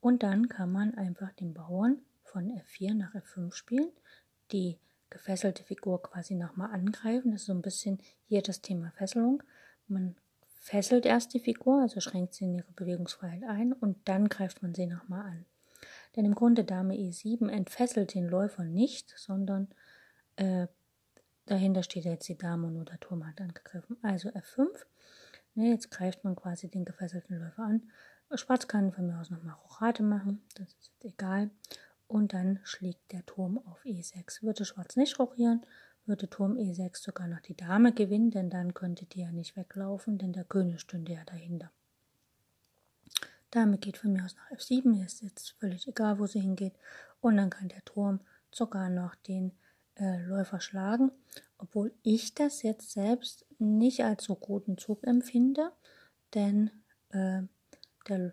Und 0.00 0.22
dann 0.22 0.48
kann 0.48 0.72
man 0.72 0.94
einfach 0.94 1.32
den 1.32 1.54
Bauern 1.54 1.98
von 2.24 2.50
F4 2.50 2.94
nach 2.94 3.14
F5 3.14 3.52
spielen. 3.52 3.90
Die 4.52 4.78
gefesselte 5.10 5.64
Figur 5.64 6.02
quasi 6.02 6.34
nochmal 6.34 6.72
angreifen. 6.72 7.32
Das 7.32 7.42
ist 7.42 7.46
so 7.46 7.52
ein 7.52 7.62
bisschen 7.62 7.98
hier 8.26 8.42
das 8.42 8.62
Thema 8.62 8.90
Fesselung. 8.92 9.42
Man 9.88 10.16
fesselt 10.60 11.06
erst 11.06 11.34
die 11.34 11.40
Figur, 11.40 11.80
also 11.80 12.00
schränkt 12.00 12.34
sie 12.34 12.44
in 12.44 12.54
ihre 12.54 12.72
Bewegungsfreiheit 12.72 13.42
ein 13.44 13.72
und 13.72 13.96
dann 14.06 14.28
greift 14.28 14.62
man 14.62 14.74
sie 14.74 14.86
nochmal 14.86 15.22
an. 15.22 15.44
Denn 16.14 16.24
im 16.24 16.34
Grunde 16.34 16.64
Dame 16.64 16.94
E7 16.94 17.48
entfesselt 17.48 18.14
den 18.14 18.28
Läufer 18.28 18.64
nicht, 18.64 19.12
sondern 19.16 19.68
äh, 20.36 20.66
dahinter 21.46 21.82
steht 21.82 22.04
jetzt 22.04 22.28
die 22.28 22.38
Dame 22.38 22.66
und 22.66 22.74
nur 22.74 22.84
der 22.84 23.00
Turm 23.00 23.26
hat 23.26 23.40
angegriffen. 23.40 23.96
Also 24.02 24.28
F5. 24.30 24.68
Ne, 25.54 25.70
jetzt 25.70 25.90
greift 25.90 26.24
man 26.24 26.36
quasi 26.36 26.68
den 26.68 26.84
gefesselten 26.84 27.38
Läufer 27.38 27.64
an. 27.64 27.90
Schwarz 28.36 28.68
kann 28.68 28.92
von 28.92 29.06
mir 29.06 29.18
aus 29.18 29.30
nochmal 29.30 29.56
Rochade 29.64 30.04
machen, 30.04 30.40
das 30.54 30.68
ist 30.74 30.92
egal 31.00 31.50
und 32.06 32.32
dann 32.32 32.60
schlägt 32.64 33.12
der 33.12 33.24
Turm 33.26 33.58
auf 33.58 33.84
E6. 33.84 34.42
Würde 34.42 34.64
Schwarz 34.64 34.96
nicht 34.96 35.18
rochieren, 35.18 35.66
würde 36.06 36.28
Turm 36.28 36.56
E6 36.56 37.02
sogar 37.02 37.28
noch 37.28 37.40
die 37.40 37.56
Dame 37.56 37.92
gewinnen, 37.92 38.30
denn 38.30 38.50
dann 38.50 38.74
könnte 38.74 39.06
die 39.06 39.20
ja 39.20 39.32
nicht 39.32 39.56
weglaufen, 39.56 40.18
denn 40.18 40.32
der 40.32 40.44
König 40.44 40.80
stünde 40.80 41.12
ja 41.12 41.24
dahinter. 41.24 41.70
Dame 43.50 43.78
geht 43.78 43.96
von 43.96 44.12
mir 44.12 44.24
aus 44.24 44.36
nach 44.36 44.58
F7, 44.58 45.04
ist 45.04 45.22
jetzt 45.22 45.50
völlig 45.58 45.86
egal, 45.88 46.18
wo 46.18 46.26
sie 46.26 46.40
hingeht. 46.40 46.74
Und 47.20 47.36
dann 47.36 47.50
kann 47.50 47.68
der 47.68 47.84
Turm 47.84 48.20
sogar 48.52 48.88
noch 48.90 49.14
den 49.16 49.52
äh, 50.00 50.18
Läufer 50.24 50.60
schlagen, 50.60 51.12
obwohl 51.58 51.92
ich 52.02 52.34
das 52.34 52.62
jetzt 52.62 52.90
selbst 52.90 53.46
nicht 53.58 54.02
als 54.04 54.24
so 54.24 54.34
guten 54.34 54.78
Zug 54.78 55.04
empfinde, 55.04 55.70
denn 56.34 56.70
äh, 57.10 57.42
der 58.08 58.32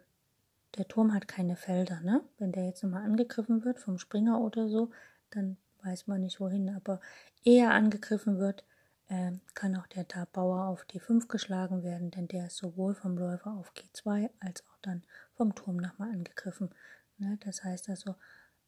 der 0.77 0.87
Turm 0.87 1.13
hat 1.13 1.27
keine 1.27 1.55
Felder, 1.55 2.01
ne? 2.01 2.21
Wenn 2.37 2.51
der 2.51 2.65
jetzt 2.65 2.83
nochmal 2.83 3.03
angegriffen 3.03 3.65
wird 3.65 3.79
vom 3.79 3.97
Springer 3.97 4.39
oder 4.41 4.69
so, 4.69 4.91
dann 5.31 5.57
weiß 5.83 6.07
man 6.07 6.21
nicht 6.21 6.39
wohin. 6.39 6.69
Aber 6.69 7.01
eher 7.43 7.71
angegriffen 7.71 8.37
wird, 8.37 8.63
äh, 9.07 9.31
kann 9.53 9.75
auch 9.75 9.87
der 9.87 10.05
Bauer 10.31 10.67
auf 10.67 10.85
D5 10.85 11.27
geschlagen 11.27 11.83
werden, 11.83 12.11
denn 12.11 12.27
der 12.27 12.47
ist 12.47 12.57
sowohl 12.57 12.93
vom 12.93 13.17
Läufer 13.17 13.51
auf 13.53 13.73
G2 13.73 14.29
als 14.39 14.63
auch 14.67 14.77
dann 14.81 15.03
vom 15.33 15.55
Turm 15.55 15.77
nochmal 15.77 16.11
angegriffen. 16.11 16.69
Ne? 17.17 17.37
Das 17.43 17.63
heißt 17.63 17.89
also, 17.89 18.15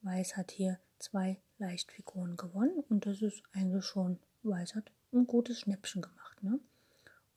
Weiß 0.01 0.38
hat 0.38 0.51
hier 0.51 0.79
zwei 0.97 1.38
Leichtfiguren 1.60 2.36
gewonnen 2.38 2.84
und 2.89 3.06
das 3.06 3.22
ist 3.22 3.43
eigentlich 3.54 3.86
schon, 3.86 4.19
Weiß 4.43 4.76
hat 4.76 4.91
ein 5.13 5.28
gutes 5.28 5.60
Schnäppchen 5.60 6.02
gemacht. 6.02 6.41
Ne? 6.43 6.60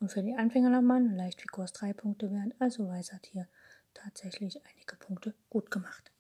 Und 0.01 0.11
für 0.11 0.23
die 0.23 0.35
Anfänger 0.35 0.71
nochmal 0.71 0.99
eine 0.99 1.17
Leichtfigur 1.17 1.65
ist 1.65 1.75
drei 1.75 1.93
Punkte 1.93 2.31
wert, 2.31 2.55
also 2.59 2.89
Weiß 2.89 3.13
hat 3.13 3.27
hier 3.27 3.49
tatsächlich 3.95 4.61
einige 4.65 4.97
Punkte 4.97 5.35
gut 5.51 5.71
gemacht. 5.71 6.13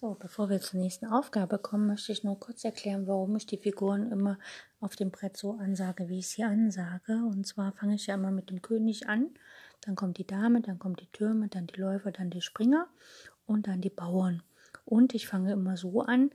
So, 0.00 0.16
bevor 0.18 0.48
wir 0.48 0.62
zur 0.62 0.80
nächsten 0.80 1.04
Aufgabe 1.04 1.58
kommen, 1.58 1.86
möchte 1.86 2.12
ich 2.12 2.24
nur 2.24 2.40
kurz 2.40 2.64
erklären, 2.64 3.06
warum 3.06 3.36
ich 3.36 3.44
die 3.44 3.58
Figuren 3.58 4.10
immer 4.10 4.38
auf 4.80 4.96
dem 4.96 5.10
Brett 5.10 5.36
so 5.36 5.58
ansage, 5.58 6.08
wie 6.08 6.20
ich 6.20 6.28
sie 6.28 6.42
ansage. 6.42 7.16
Und 7.16 7.46
zwar 7.46 7.72
fange 7.72 7.96
ich 7.96 8.06
ja 8.06 8.14
immer 8.14 8.30
mit 8.30 8.48
dem 8.48 8.62
König 8.62 9.10
an, 9.10 9.26
dann 9.82 9.96
kommt 9.96 10.16
die 10.16 10.26
Dame, 10.26 10.62
dann 10.62 10.78
kommen 10.78 10.96
die 10.96 11.12
Türme, 11.12 11.48
dann 11.48 11.66
die 11.66 11.78
Läufer, 11.78 12.12
dann 12.12 12.30
die 12.30 12.40
Springer 12.40 12.88
und 13.44 13.66
dann 13.66 13.82
die 13.82 13.90
Bauern. 13.90 14.42
Und 14.86 15.12
ich 15.12 15.28
fange 15.28 15.52
immer 15.52 15.76
so 15.76 16.00
an, 16.00 16.30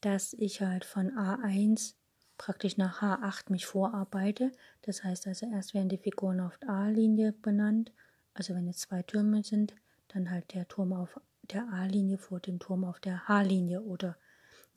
dass 0.00 0.32
ich 0.34 0.62
halt 0.62 0.84
von 0.84 1.10
A1 1.10 1.94
praktisch 2.36 2.76
nach 2.76 3.02
H8 3.02 3.50
mich 3.50 3.66
vorarbeite. 3.66 4.52
Das 4.82 5.02
heißt 5.02 5.26
also, 5.26 5.44
erst 5.50 5.74
werden 5.74 5.88
die 5.88 5.98
Figuren 5.98 6.38
auf 6.38 6.56
A-Linie 6.68 7.32
benannt. 7.32 7.90
Also 8.34 8.54
wenn 8.54 8.68
jetzt 8.68 8.82
zwei 8.82 9.02
Türme 9.02 9.42
sind, 9.42 9.74
dann 10.06 10.30
halt 10.30 10.54
der 10.54 10.68
Turm 10.68 10.92
auf 10.92 11.20
der 11.48 11.68
A-Linie 11.72 12.18
vor 12.18 12.40
dem 12.40 12.58
Turm 12.58 12.84
auf 12.84 13.00
der 13.00 13.26
H-Linie 13.28 13.82
oder 13.82 14.16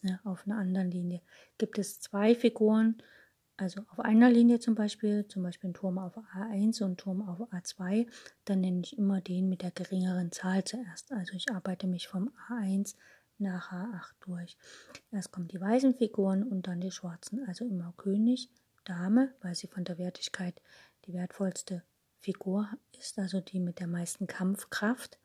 ne, 0.04 0.20
auf 0.24 0.46
einer 0.46 0.58
anderen 0.58 0.92
Linie. 0.92 1.22
Gibt 1.58 1.78
es 1.78 2.00
zwei 2.00 2.36
Figuren, 2.36 3.02
also 3.58 3.82
auf 3.92 4.00
einer 4.00 4.30
Linie 4.30 4.60
zum 4.60 4.76
Beispiel, 4.76 5.28
zum 5.28 5.44
Beispiel 5.44 5.70
ein 5.70 5.74
Turm 5.76 6.00
auf 6.00 6.18
A1 6.18 6.82
und 6.84 6.92
ein 6.92 6.98
Turm 6.98 7.22
auf 7.28 7.40
A2, 7.54 8.08
dann 8.46 8.62
nenne 8.62 8.82
ich 8.84 8.98
immer 8.98 9.22
den 9.22 9.50
mit 9.50 9.62
der 9.62 9.72
geringeren 9.72 10.32
Zahl 10.32 10.64
zuerst. 10.64 11.12
Also 11.12 11.34
ich 11.34 11.52
arbeite 11.52 11.88
mich 11.88 12.08
vom 12.08 12.32
A1 12.50 12.96
nach 13.38 13.72
H8 13.72 14.14
durch. 14.22 14.58
Erst 15.12 15.32
kommen 15.32 15.48
die 15.48 15.62
weißen 15.62 15.96
Figuren 15.96 16.44
und 16.44 16.68
dann 16.68 16.82
die 16.82 16.92
schwarzen, 16.92 17.46
also 17.48 17.66
immer 17.66 17.94
König, 17.98 18.50
Dame, 18.84 19.34
weil 19.42 19.54
sie 19.54 19.68
von 19.68 19.84
der 19.84 20.00
Wertigkeit 20.00 20.60
die 21.06 21.14
wertvollste 21.14 21.84
Figur 22.20 22.70
ist, 22.98 23.20
also 23.20 23.42
die 23.42 23.60
mit 23.60 23.80
der 23.80 23.88
meisten 23.88 24.28
Kampfkraft, 24.28 25.20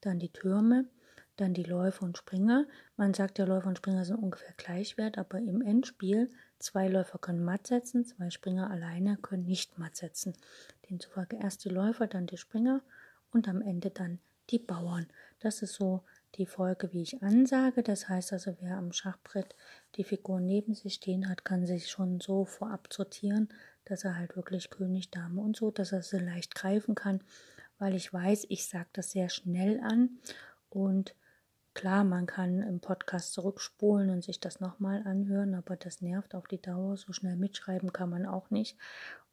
dann 0.00 0.18
die 0.18 0.32
Türme, 0.32 0.86
dann 1.36 1.54
die 1.54 1.64
Läufer 1.64 2.04
und 2.04 2.18
Springer. 2.18 2.66
Man 2.96 3.14
sagt, 3.14 3.38
der 3.38 3.46
Läufer 3.46 3.68
und 3.68 3.78
Springer 3.78 4.04
sind 4.04 4.16
ungefähr 4.16 4.54
gleichwert, 4.56 5.18
aber 5.18 5.38
im 5.38 5.62
Endspiel 5.62 6.30
zwei 6.58 6.88
Läufer 6.88 7.18
können 7.18 7.44
matt 7.44 7.66
setzen, 7.66 8.04
zwei 8.04 8.30
Springer 8.30 8.70
alleine 8.70 9.16
können 9.16 9.44
nicht 9.44 9.78
matt 9.78 9.96
setzen. 9.96 10.34
Demzufolge 10.88 11.36
erst 11.36 11.64
die 11.64 11.68
Läufer, 11.68 12.06
dann 12.06 12.26
die 12.26 12.36
Springer 12.36 12.82
und 13.30 13.48
am 13.48 13.62
Ende 13.62 13.90
dann 13.90 14.18
die 14.50 14.58
Bauern. 14.58 15.06
Das 15.40 15.62
ist 15.62 15.74
so 15.74 16.02
die 16.36 16.46
Folge, 16.46 16.92
wie 16.92 17.02
ich 17.02 17.22
ansage. 17.22 17.82
Das 17.82 18.08
heißt 18.08 18.32
also, 18.32 18.56
wer 18.60 18.76
am 18.76 18.92
Schachbrett 18.92 19.54
die 19.96 20.04
Figur 20.04 20.40
neben 20.40 20.74
sich 20.74 20.94
stehen 20.94 21.28
hat, 21.28 21.44
kann 21.44 21.66
sich 21.66 21.88
schon 21.88 22.20
so 22.20 22.44
vorab 22.44 22.92
sortieren, 22.92 23.48
dass 23.84 24.04
er 24.04 24.16
halt 24.16 24.36
wirklich 24.36 24.70
König, 24.70 25.10
Dame 25.10 25.40
und 25.40 25.56
so, 25.56 25.70
dass 25.70 25.92
er 25.92 26.02
sie 26.02 26.18
leicht 26.18 26.54
greifen 26.54 26.94
kann. 26.94 27.20
Weil 27.78 27.94
ich 27.94 28.12
weiß, 28.12 28.46
ich 28.48 28.66
sage 28.66 28.88
das 28.92 29.12
sehr 29.12 29.28
schnell 29.28 29.80
an 29.80 30.18
und 30.70 31.14
klar, 31.74 32.02
man 32.02 32.26
kann 32.26 32.60
im 32.62 32.80
Podcast 32.80 33.32
zurückspulen 33.32 34.10
und 34.10 34.24
sich 34.24 34.40
das 34.40 34.58
nochmal 34.58 35.02
anhören, 35.04 35.54
aber 35.54 35.76
das 35.76 36.00
nervt 36.00 36.34
auf 36.34 36.48
die 36.48 36.60
Dauer. 36.60 36.96
So 36.96 37.12
schnell 37.12 37.36
mitschreiben 37.36 37.92
kann 37.92 38.10
man 38.10 38.26
auch 38.26 38.50
nicht. 38.50 38.76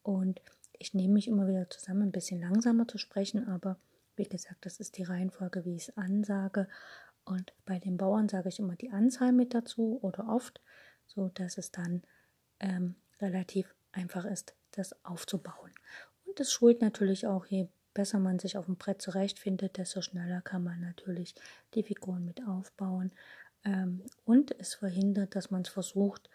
Und 0.04 0.42
ich 0.74 0.94
nehme 0.94 1.16
mich 1.16 1.28
immer 1.28 1.48
wieder 1.48 1.70
zusammen, 1.72 2.04
ein 2.04 2.12
bisschen 2.12 2.40
langsamer 2.40 2.88
zu 2.88 3.00
sprechen, 3.00 3.48
aber 3.48 3.78
wie 4.16 4.26
gesagt, 4.26 4.66
das 4.66 4.80
ist 4.80 4.98
die 4.98 5.04
Reihenfolge, 5.04 5.66
wie 5.66 5.76
ich 5.76 5.90
es 5.90 5.98
ansage. 5.98 6.68
Und 7.24 7.54
bei 7.66 7.80
den 7.80 7.98
Bauern 7.98 8.30
sage 8.30 8.50
ich 8.50 8.60
immer 8.60 8.76
die 8.76 8.92
Anzahl 8.92 9.32
mit 9.32 9.56
dazu 9.56 9.98
oder 10.04 10.30
oft, 10.30 10.62
so 11.08 11.30
dass 11.30 11.58
es 11.58 11.72
dann 11.72 12.04
ähm, 12.60 12.96
relativ 13.20 13.74
einfach 13.92 14.26
ist, 14.26 14.54
das 14.72 15.04
aufzubauen. 15.04 15.72
Und 16.26 16.40
das 16.40 16.52
schult 16.52 16.82
natürlich 16.82 17.26
auch, 17.26 17.48
je 17.48 17.68
besser 17.96 18.20
man 18.20 18.38
sich 18.38 18.58
auf 18.58 18.66
dem 18.66 18.76
Brett 18.76 19.02
zurechtfindet, 19.02 19.78
desto 19.78 20.02
schneller 20.02 20.42
kann 20.42 20.64
man 20.64 20.80
natürlich 20.82 21.34
die 21.74 21.82
Figuren 21.82 22.24
mit 22.24 22.46
aufbauen. 22.48 23.12
Ähm, 23.64 24.04
und 24.26 24.58
es 24.60 24.76
verhindert, 24.76 25.36
dass 25.36 25.50
man 25.50 25.64
es 25.64 25.70
versucht, 25.70 26.30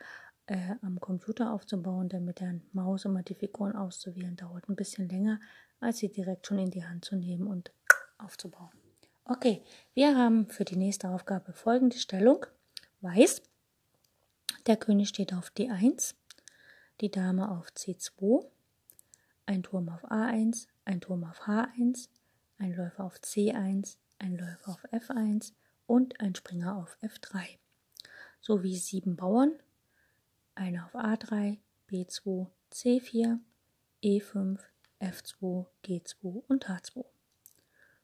äh, 0.47 0.75
am 0.83 0.99
Computer 0.99 1.53
aufzubauen, 1.53 2.09
denn 2.09 2.25
mit 2.25 2.41
der 2.41 2.61
Maus 2.73 3.05
immer 3.05 3.23
die 3.23 3.37
Figuren 3.37 3.77
auszuwählen, 3.77 4.35
dauert 4.35 4.69
ein 4.69 4.75
bisschen 4.75 5.09
länger, 5.09 5.39
als 5.79 5.99
sie 5.99 6.11
direkt 6.11 6.49
schon 6.49 6.59
in 6.59 6.71
die 6.71 6.85
Hand 6.85 7.05
zu 7.05 7.15
nehmen 7.15 7.47
und 7.47 7.71
aufzubauen. 8.19 8.73
Okay, 9.25 9.63
wir 9.95 10.17
haben 10.17 10.49
für 10.49 10.65
die 10.65 10.77
nächste 10.77 11.09
Aufgabe 11.09 11.53
folgende 11.53 11.97
Stellung. 11.97 12.47
Weiß, 13.01 13.43
der 14.67 14.77
König 14.77 15.09
steht 15.09 15.33
auf 15.33 15.53
D1, 15.57 16.15
die 17.01 17.11
Dame 17.11 17.51
auf 17.51 17.69
C2, 17.69 18.45
ein 19.47 19.63
Turm 19.63 19.89
auf 19.89 20.05
A1, 20.11 20.67
ein 20.91 21.01
Turm 21.01 21.23
auf 21.23 21.47
H1, 21.47 22.09
ein 22.59 22.75
Läufer 22.75 23.05
auf 23.05 23.15
C1, 23.19 23.97
ein 24.19 24.37
Läufer 24.37 24.73
auf 24.73 24.85
F1 24.87 25.53
und 25.87 26.19
ein 26.21 26.35
Springer 26.35 26.77
auf 26.77 26.97
F3, 27.01 27.59
sowie 28.41 28.77
sieben 28.77 29.15
Bauern, 29.15 29.53
einer 30.57 30.87
auf 30.87 30.97
A3, 30.97 31.59
B2, 31.89 32.49
C4, 32.73 33.39
E5, 34.03 34.59
F2, 35.01 35.67
G2 35.85 36.43
und 36.49 36.69
H2. 36.69 37.05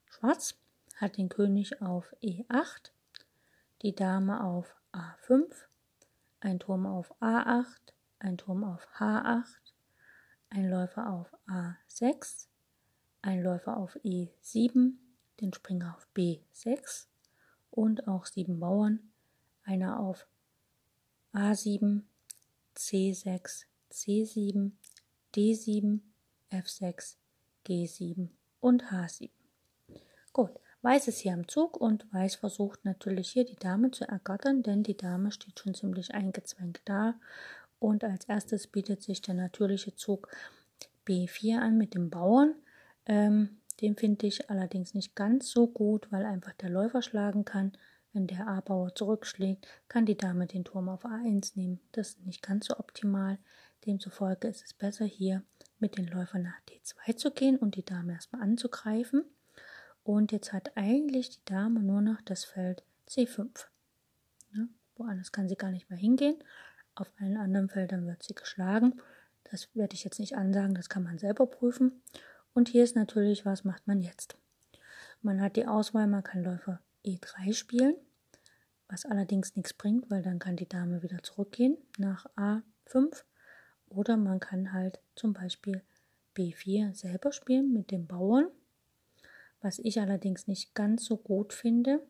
Schwarz 0.06 0.54
hat 0.94 1.16
den 1.16 1.28
König 1.28 1.82
auf 1.82 2.14
E8, 2.22 2.92
die 3.82 3.96
Dame 3.96 4.44
auf 4.44 4.76
A5, 4.92 5.52
ein 6.38 6.60
Turm 6.60 6.86
auf 6.86 7.12
A8, 7.20 7.80
ein 8.20 8.38
Turm 8.38 8.62
auf 8.62 8.86
H8, 8.96 9.72
ein 10.50 10.70
Läufer 10.70 11.10
auf 11.10 11.36
A6, 11.48 12.46
ein 13.26 13.42
Läufer 13.42 13.76
auf 13.76 13.96
E7, 14.04 14.92
den 15.40 15.52
Springer 15.52 15.96
auf 15.96 16.06
B6 16.14 17.06
und 17.70 18.06
auch 18.06 18.24
sieben 18.24 18.60
Bauern, 18.60 19.00
einer 19.64 19.98
auf 19.98 20.26
A7, 21.34 22.02
C6, 22.76 23.64
C7, 23.92 24.70
D7, 25.34 26.00
F6, 26.52 27.16
G7 27.66 28.28
und 28.60 28.84
H7. 28.84 29.30
Gut, 30.32 30.52
Weiß 30.82 31.08
ist 31.08 31.18
hier 31.18 31.32
am 31.32 31.48
Zug 31.48 31.76
und 31.76 32.06
Weiß 32.12 32.36
versucht 32.36 32.84
natürlich 32.84 33.30
hier 33.30 33.44
die 33.44 33.56
Dame 33.56 33.90
zu 33.90 34.04
ergattern, 34.04 34.62
denn 34.62 34.84
die 34.84 34.96
Dame 34.96 35.32
steht 35.32 35.58
schon 35.58 35.74
ziemlich 35.74 36.14
eingezwängt 36.14 36.80
da. 36.84 37.14
Und 37.80 38.04
als 38.04 38.26
erstes 38.26 38.68
bietet 38.68 39.02
sich 39.02 39.20
der 39.20 39.34
natürliche 39.34 39.96
Zug 39.96 40.28
B4 41.06 41.58
an 41.58 41.76
mit 41.76 41.94
dem 41.94 42.08
Bauern. 42.08 42.54
Ähm, 43.06 43.58
den 43.80 43.96
finde 43.96 44.26
ich 44.26 44.50
allerdings 44.50 44.94
nicht 44.94 45.14
ganz 45.14 45.50
so 45.50 45.66
gut, 45.66 46.10
weil 46.10 46.24
einfach 46.24 46.52
der 46.54 46.70
Läufer 46.70 47.02
schlagen 47.02 47.44
kann. 47.44 47.72
Wenn 48.12 48.26
der 48.26 48.48
A-Bauer 48.48 48.94
zurückschlägt, 48.94 49.66
kann 49.88 50.06
die 50.06 50.16
Dame 50.16 50.46
den 50.46 50.64
Turm 50.64 50.88
auf 50.88 51.04
A1 51.04 51.52
nehmen. 51.54 51.80
Das 51.92 52.10
ist 52.10 52.26
nicht 52.26 52.42
ganz 52.42 52.66
so 52.66 52.78
optimal. 52.78 53.38
Demzufolge 53.84 54.48
ist 54.48 54.64
es 54.64 54.72
besser, 54.72 55.04
hier 55.04 55.42
mit 55.78 55.98
den 55.98 56.06
Läufern 56.06 56.42
nach 56.42 56.58
D2 56.68 57.16
zu 57.16 57.30
gehen 57.30 57.58
und 57.58 57.76
die 57.76 57.84
Dame 57.84 58.14
erstmal 58.14 58.42
anzugreifen. 58.42 59.24
Und 60.02 60.32
jetzt 60.32 60.52
hat 60.52 60.76
eigentlich 60.76 61.30
die 61.30 61.44
Dame 61.44 61.80
nur 61.80 62.00
noch 62.00 62.22
das 62.22 62.44
Feld 62.44 62.84
C5. 63.08 63.66
Ja, 64.54 64.62
woanders 64.96 65.32
kann 65.32 65.48
sie 65.48 65.56
gar 65.56 65.70
nicht 65.70 65.90
mehr 65.90 65.98
hingehen. 65.98 66.36
Auf 66.94 67.10
allen 67.20 67.36
anderen 67.36 67.68
Feldern 67.68 68.06
wird 68.06 68.22
sie 68.22 68.34
geschlagen. 68.34 69.02
Das 69.50 69.68
werde 69.74 69.94
ich 69.94 70.04
jetzt 70.04 70.18
nicht 70.18 70.36
ansagen, 70.36 70.74
das 70.74 70.88
kann 70.88 71.02
man 71.02 71.18
selber 71.18 71.46
prüfen. 71.46 72.02
Und 72.56 72.68
hier 72.68 72.82
ist 72.82 72.96
natürlich, 72.96 73.44
was 73.44 73.64
macht 73.64 73.86
man 73.86 74.00
jetzt? 74.00 74.36
Man 75.22 75.40
hat 75.40 75.56
die 75.56 75.66
Auswahl, 75.66 76.06
man 76.06 76.24
kann 76.24 76.42
Läufer 76.42 76.80
E3 77.04 77.52
spielen, 77.52 77.94
was 78.88 79.04
allerdings 79.04 79.54
nichts 79.54 79.74
bringt, 79.74 80.10
weil 80.10 80.22
dann 80.22 80.38
kann 80.38 80.56
die 80.56 80.68
Dame 80.68 81.02
wieder 81.02 81.22
zurückgehen 81.22 81.76
nach 81.98 82.26
A5. 82.36 83.24
Oder 83.88 84.16
man 84.16 84.40
kann 84.40 84.72
halt 84.72 84.98
zum 85.14 85.32
Beispiel 85.32 85.82
B4 86.34 86.94
selber 86.94 87.30
spielen 87.30 87.72
mit 87.72 87.90
dem 87.90 88.06
Bauern 88.06 88.48
was 89.66 89.80
ich 89.80 90.00
allerdings 90.00 90.46
nicht 90.46 90.74
ganz 90.74 91.04
so 91.04 91.16
gut 91.16 91.52
finde. 91.52 92.06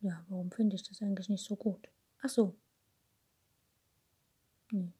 Ja, 0.00 0.24
warum 0.28 0.50
finde 0.50 0.74
ich 0.74 0.82
das 0.82 1.00
eigentlich 1.00 1.28
nicht 1.28 1.44
so 1.44 1.54
gut? 1.54 1.88
Ach 2.22 2.28
so. 2.28 2.56
Nee. 4.72 4.92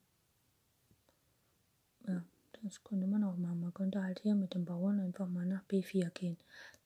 Das 2.67 2.83
könnte 2.83 3.07
man 3.07 3.23
auch 3.25 3.37
machen. 3.37 3.61
Man 3.61 3.73
könnte 3.73 4.03
halt 4.03 4.21
hier 4.21 4.35
mit 4.35 4.55
dem 4.55 4.65
Bauern 4.65 4.99
einfach 5.01 5.29
mal 5.29 5.47
nach 5.47 5.65
B4 5.65 6.11
gehen. 6.11 6.37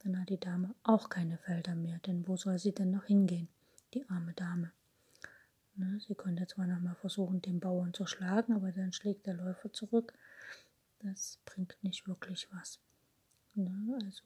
Dann 0.00 0.20
hat 0.20 0.28
die 0.28 0.38
Dame 0.38 0.74
auch 0.82 1.08
keine 1.08 1.38
Felder 1.38 1.74
mehr. 1.74 1.98
Denn 2.06 2.26
wo 2.28 2.36
soll 2.36 2.58
sie 2.58 2.72
denn 2.72 2.90
noch 2.90 3.04
hingehen? 3.04 3.48
Die 3.94 4.08
arme 4.08 4.34
Dame. 4.34 4.72
Ne, 5.76 5.98
sie 6.06 6.14
könnte 6.14 6.46
zwar 6.46 6.66
nochmal 6.66 6.96
versuchen, 6.96 7.40
den 7.40 7.60
Bauern 7.60 7.94
zu 7.94 8.04
schlagen, 8.04 8.52
aber 8.52 8.72
dann 8.72 8.92
schlägt 8.92 9.26
der 9.26 9.34
Läufer 9.34 9.72
zurück 9.72 10.12
das 11.00 11.38
bringt 11.44 11.76
nicht 11.82 12.06
wirklich 12.06 12.48
was. 12.52 12.78
Ne? 13.54 13.98
Also 14.04 14.22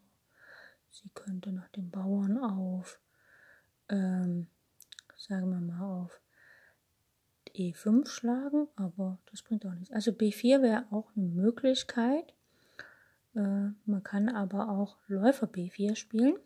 sie 0.90 1.08
könnte 1.14 1.52
nach 1.52 1.68
dem 1.68 1.90
Bauern 1.90 2.38
auf, 2.38 3.00
ähm, 3.88 4.48
sagen 5.16 5.50
wir 5.50 5.60
mal, 5.60 6.02
auf 6.02 6.20
E5 7.54 8.08
schlagen, 8.08 8.68
aber 8.76 9.18
das 9.30 9.42
bringt 9.42 9.64
auch 9.66 9.74
nichts. 9.74 9.92
Also 9.92 10.10
B4 10.10 10.62
wäre 10.62 10.86
auch 10.90 11.10
eine 11.16 11.26
Möglichkeit. 11.26 12.34
Äh, 13.34 13.70
man 13.86 14.02
kann 14.02 14.28
aber 14.28 14.68
auch 14.68 14.96
Läufer 15.06 15.46
B4 15.46 15.94
spielen. 15.96 16.36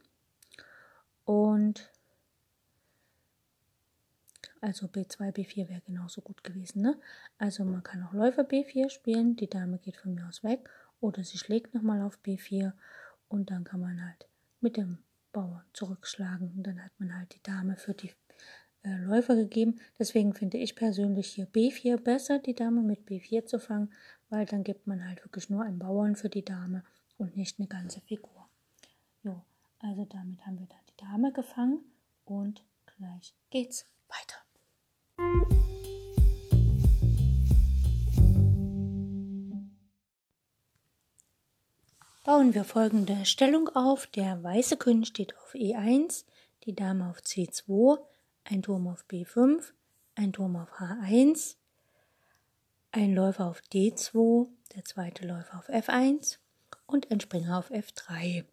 Und 1.24 1.90
also 4.60 4.86
B2, 4.86 5.32
B4 5.32 5.68
wäre 5.68 5.82
genauso 5.86 6.20
gut 6.20 6.42
gewesen. 6.42 6.82
Ne? 6.82 6.98
Also 7.38 7.64
man 7.64 7.82
kann 7.82 8.02
auch 8.02 8.12
Läufer 8.12 8.42
B4 8.42 8.90
spielen. 8.90 9.36
Die 9.36 9.48
Dame 9.48 9.78
geht 9.78 9.96
von 9.96 10.14
mir 10.14 10.26
aus 10.26 10.42
weg. 10.42 10.68
Oder 11.00 11.22
sie 11.22 11.38
schlägt 11.38 11.74
nochmal 11.74 12.02
auf 12.02 12.18
B4. 12.24 12.72
Und 13.28 13.50
dann 13.50 13.64
kann 13.64 13.80
man 13.80 14.04
halt 14.04 14.26
mit 14.60 14.76
dem 14.76 14.98
Bauern 15.32 15.64
zurückschlagen. 15.72 16.52
Und 16.56 16.66
dann 16.66 16.82
hat 16.84 16.92
man 16.98 17.16
halt 17.16 17.34
die 17.34 17.42
Dame 17.42 17.76
für 17.76 17.94
die 17.94 18.12
äh, 18.82 18.96
Läufer 18.96 19.36
gegeben. 19.36 19.80
Deswegen 19.98 20.34
finde 20.34 20.58
ich 20.58 20.76
persönlich 20.76 21.28
hier 21.28 21.46
B4 21.46 21.96
besser, 21.96 22.38
die 22.38 22.54
Dame 22.54 22.82
mit 22.82 23.08
B4 23.08 23.46
zu 23.46 23.58
fangen. 23.58 23.92
Weil 24.30 24.46
dann 24.46 24.64
gibt 24.64 24.86
man 24.86 25.06
halt 25.06 25.24
wirklich 25.24 25.50
nur 25.50 25.62
einen 25.62 25.78
Bauern 25.78 26.16
für 26.16 26.28
die 26.28 26.44
Dame 26.44 26.84
und 27.16 27.36
nicht 27.36 27.58
eine 27.58 27.68
ganze 27.68 28.00
Figur. 28.02 28.48
Jo, 29.22 29.42
also 29.80 30.04
damit 30.04 30.44
haben 30.46 30.58
wir 30.58 30.66
dann 30.66 30.78
die 30.90 31.04
Dame 31.04 31.32
gefangen. 31.32 31.80
Und 32.24 32.62
gleich 32.96 33.34
geht's 33.50 33.86
weiter. 34.08 34.36
Bauen 42.28 42.52
wir 42.52 42.64
folgende 42.64 43.24
Stellung 43.24 43.70
auf. 43.70 44.06
Der 44.08 44.42
weiße 44.42 44.76
König 44.76 45.08
steht 45.08 45.34
auf 45.38 45.54
E1, 45.54 46.26
die 46.64 46.74
Dame 46.74 47.08
auf 47.08 47.20
C2, 47.20 47.98
ein 48.50 48.62
Turm 48.62 48.88
auf 48.88 49.04
B5, 49.10 49.72
ein 50.14 50.32
Turm 50.32 50.56
auf 50.56 50.72
H1, 50.80 51.56
ein 52.92 53.14
Läufer 53.14 53.46
auf 53.46 53.60
D2, 53.72 54.48
der 54.74 54.84
zweite 54.84 55.26
Läufer 55.26 55.58
auf 55.58 55.68
F1 55.68 56.38
und 56.86 57.10
ein 57.10 57.20
Springer 57.20 57.58
auf 57.58 57.70
F3, 57.70 58.44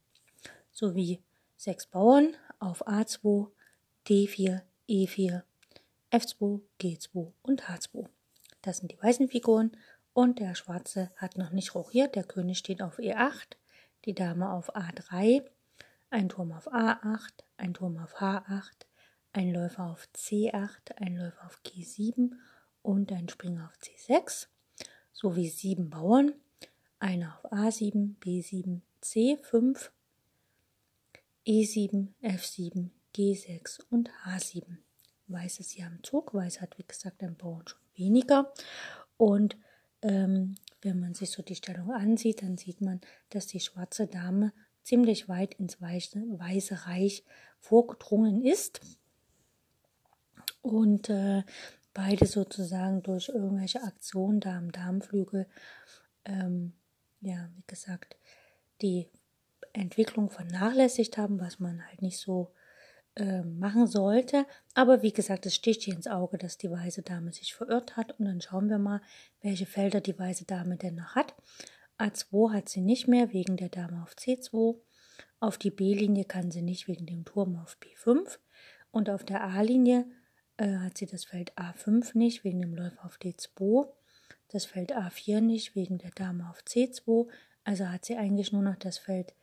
sowie 0.71 1.21
sechs 1.55 1.85
Bauern 1.87 2.35
auf 2.59 2.85
A2, 2.87 3.47
D4, 4.05 4.61
E4, 4.89 5.43
F2, 6.11 6.61
G2 6.81 7.31
und 7.41 7.63
H2. 7.63 8.07
Das 8.61 8.79
sind 8.79 8.91
die 8.91 9.01
weißen 9.01 9.29
Figuren 9.29 9.77
und 10.13 10.39
der 10.39 10.55
schwarze 10.55 11.11
hat 11.15 11.37
noch 11.37 11.51
nicht 11.51 11.73
rochiert. 11.73 12.15
Der 12.15 12.23
König 12.23 12.57
steht 12.57 12.81
auf 12.81 12.99
E8, 12.99 13.55
die 14.03 14.13
Dame 14.13 14.51
auf 14.51 14.75
A3, 14.75 15.45
ein 16.09 16.29
Turm 16.29 16.51
auf 16.51 16.71
A8, 16.71 17.31
ein 17.57 17.73
Turm 17.73 17.97
auf 17.97 18.19
H8, 18.19 18.85
ein 19.35 19.53
Läufer 19.53 19.91
auf 19.91 20.07
C8, 20.15 20.93
ein 20.95 21.17
Läufer 21.17 21.45
auf 21.45 21.59
G7 21.65 22.31
und 22.81 23.11
ein 23.11 23.27
Springer 23.27 23.65
auf 23.65 23.77
C6 23.81 24.47
sowie 25.11 25.49
sieben 25.49 25.89
Bauern, 25.89 26.33
einer 26.99 27.37
auf 27.37 27.51
A7, 27.51 28.15
B7, 28.19 28.79
C5, 29.03 29.89
E7, 31.45 32.07
F7, 32.23 32.89
G6 33.13 33.81
und 33.89 34.09
H7. 34.25 34.77
Weiß 35.27 35.59
ist 35.59 35.71
hier 35.71 35.87
am 35.87 36.01
Zug, 36.03 36.33
Weiß 36.33 36.61
hat 36.61 36.77
wie 36.77 36.85
gesagt 36.87 37.21
ein 37.21 37.35
Bauern 37.35 37.67
schon 37.67 37.79
weniger. 37.95 38.53
Und 39.17 39.57
ähm, 40.01 40.55
wenn 40.81 40.99
man 41.01 41.13
sich 41.13 41.31
so 41.31 41.41
die 41.41 41.55
Stellung 41.55 41.91
ansieht, 41.91 42.41
dann 42.41 42.57
sieht 42.57 42.79
man, 42.79 43.01
dass 43.29 43.47
die 43.47 43.59
schwarze 43.59 44.07
Dame 44.07 44.53
ziemlich 44.83 45.27
weit 45.27 45.55
ins 45.55 45.81
weiße, 45.81 46.21
weiße 46.37 46.85
Reich 46.85 47.25
vorgedrungen 47.59 48.41
ist. 48.45 48.79
Und 50.65 51.11
äh, 51.11 51.43
beide 51.93 52.25
sozusagen 52.25 53.03
durch 53.03 53.29
irgendwelche 53.29 53.83
Aktionen 53.83 54.39
da 54.39 54.57
am 54.57 54.71
Darmflügel, 54.71 55.45
ähm, 56.25 56.73
ja, 57.21 57.49
wie 57.55 57.63
gesagt, 57.67 58.17
die 58.81 59.07
Entwicklung 59.73 60.31
vernachlässigt 60.31 61.19
haben, 61.19 61.39
was 61.39 61.59
man 61.59 61.85
halt 61.85 62.01
nicht 62.01 62.17
so 62.17 62.51
äh, 63.15 63.43
machen 63.43 63.85
sollte. 63.85 64.47
Aber 64.73 65.03
wie 65.03 65.13
gesagt, 65.13 65.45
es 65.45 65.53
sticht 65.53 65.83
hier 65.83 65.93
ins 65.93 66.07
Auge, 66.07 66.39
dass 66.39 66.57
die 66.57 66.71
weiße 66.71 67.03
Dame 67.03 67.31
sich 67.31 67.53
verirrt 67.53 67.95
hat. 67.95 68.19
Und 68.19 68.25
dann 68.25 68.41
schauen 68.41 68.67
wir 68.67 68.79
mal, 68.79 69.01
welche 69.43 69.67
Felder 69.67 70.01
die 70.01 70.17
weiße 70.17 70.45
Dame 70.45 70.77
denn 70.77 70.95
noch 70.95 71.13
hat. 71.13 71.35
A2 71.99 72.53
hat 72.53 72.69
sie 72.69 72.81
nicht 72.81 73.07
mehr 73.07 73.33
wegen 73.33 73.55
der 73.55 73.69
Dame 73.69 74.01
auf 74.01 74.15
C2. 74.15 74.79
Auf 75.39 75.59
die 75.59 75.69
B-Linie 75.69 76.25
kann 76.25 76.49
sie 76.49 76.63
nicht 76.63 76.87
wegen 76.87 77.05
dem 77.05 77.23
Turm 77.23 77.55
auf 77.55 77.77
B5. 77.83 78.39
Und 78.89 79.11
auf 79.11 79.23
der 79.23 79.43
A-Linie 79.43 80.05
äh, 80.57 80.77
hat 80.77 80.97
sie 80.97 81.05
das 81.05 81.25
Feld 81.25 81.53
A5 81.57 82.17
nicht 82.17 82.43
wegen 82.43 82.61
dem 82.61 82.75
Läufer 82.75 83.05
auf 83.05 83.17
D2. 83.17 83.87
Das 84.49 84.65
Feld 84.65 84.95
A4 84.95 85.41
nicht 85.41 85.75
wegen 85.75 85.97
der 85.97 86.11
Dame 86.11 86.49
auf 86.49 86.61
C2. 86.63 87.27
Also 87.63 87.89
hat 87.89 88.05
sie 88.05 88.17
eigentlich 88.17 88.51
nur 88.51 88.61
noch 88.61 88.75
das 88.75 88.97
Feld 88.97 89.33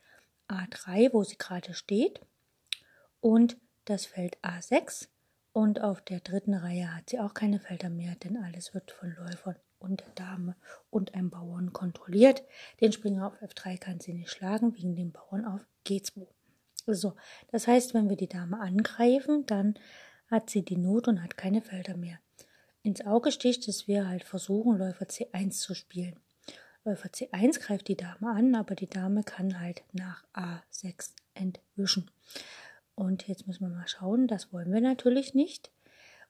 A3, 0.47 1.13
wo 1.13 1.23
sie 1.23 1.37
gerade 1.37 1.73
steht, 1.73 2.21
und 3.19 3.57
das 3.85 4.05
Feld 4.05 4.37
A6. 4.41 5.07
Und 5.51 5.81
auf 5.81 6.01
der 6.01 6.19
dritten 6.19 6.55
Reihe 6.55 6.95
hat 6.95 7.09
sie 7.09 7.19
auch 7.19 7.33
keine 7.33 7.59
Felder 7.59 7.89
mehr, 7.89 8.15
denn 8.15 8.37
alles 8.37 8.73
wird 8.73 8.91
von 8.91 9.13
Läufern 9.13 9.55
und 9.77 9.99
der 9.99 10.09
Dame 10.15 10.55
und 10.89 11.13
einem 11.13 11.29
Bauern 11.29 11.73
kontrolliert. 11.73 12.43
Den 12.81 12.91
Springer 12.91 13.27
auf 13.27 13.41
F3 13.41 13.77
kann 13.77 13.99
sie 13.99 14.13
nicht 14.13 14.31
schlagen, 14.31 14.75
wegen 14.75 14.95
dem 14.95 15.11
Bauern 15.11 15.45
auf 15.45 15.61
G2. 15.85 16.25
So, 16.87 17.13
das 17.51 17.67
heißt, 17.67 17.93
wenn 17.93 18.09
wir 18.09 18.17
die 18.17 18.27
Dame 18.27 18.59
angreifen, 18.59 19.45
dann 19.45 19.75
hat 20.33 20.49
sie 20.49 20.63
die 20.63 20.77
Not 20.77 21.07
und 21.07 21.21
hat 21.21 21.37
keine 21.37 21.61
Felder 21.61 21.95
mehr. 21.95 22.19
Ins 22.81 23.05
Auge 23.05 23.31
sticht, 23.31 23.67
dass 23.67 23.87
wir 23.87 24.07
halt 24.07 24.23
versuchen, 24.23 24.77
Läufer 24.77 25.05
C1 25.05 25.51
zu 25.51 25.75
spielen. 25.75 26.19
Läufer 26.83 27.09
C1 27.09 27.61
greift 27.61 27.87
die 27.87 27.95
Dame 27.95 28.31
an, 28.31 28.55
aber 28.55 28.75
die 28.75 28.89
Dame 28.89 29.23
kann 29.23 29.59
halt 29.59 29.83
nach 29.93 30.25
A6 30.33 31.11
entwischen. 31.35 32.09
Und 32.95 33.27
jetzt 33.27 33.47
müssen 33.47 33.69
wir 33.69 33.75
mal 33.75 33.87
schauen, 33.87 34.27
das 34.27 34.51
wollen 34.51 34.73
wir 34.73 34.81
natürlich 34.81 35.35
nicht. 35.35 35.71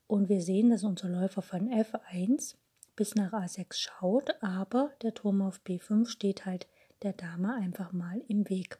Und 0.05 0.27
wir 0.27 0.41
sehen, 0.41 0.69
dass 0.69 0.83
unser 0.83 1.07
Läufer 1.07 1.41
von 1.41 1.69
F1 1.69 2.55
bis 2.95 3.15
nach 3.15 3.31
A6 3.31 3.73
schaut, 3.73 4.35
aber 4.43 4.91
der 5.01 5.13
Turm 5.13 5.41
auf 5.41 5.61
B5 5.65 6.07
steht 6.07 6.45
halt 6.45 6.67
der 7.03 7.13
Dame 7.13 7.55
einfach 7.55 7.93
mal 7.93 8.21
im 8.27 8.49
Weg. 8.49 8.79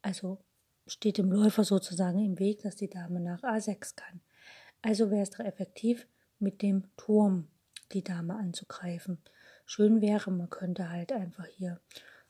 Also 0.00 0.38
steht 0.86 1.18
dem 1.18 1.30
Läufer 1.30 1.64
sozusagen 1.64 2.24
im 2.24 2.38
Weg, 2.38 2.62
dass 2.62 2.76
die 2.76 2.88
Dame 2.88 3.20
nach 3.20 3.42
A6 3.42 3.96
kann. 3.96 4.20
Also 4.82 5.10
wäre 5.10 5.22
es 5.22 5.30
doch 5.30 5.44
effektiv, 5.44 6.06
mit 6.38 6.62
dem 6.62 6.84
Turm 6.96 7.48
die 7.92 8.04
Dame 8.04 8.34
anzugreifen. 8.34 9.18
Schön 9.66 10.00
wäre, 10.00 10.30
man 10.30 10.50
könnte 10.50 10.90
halt 10.90 11.12
einfach 11.12 11.46
hier 11.46 11.80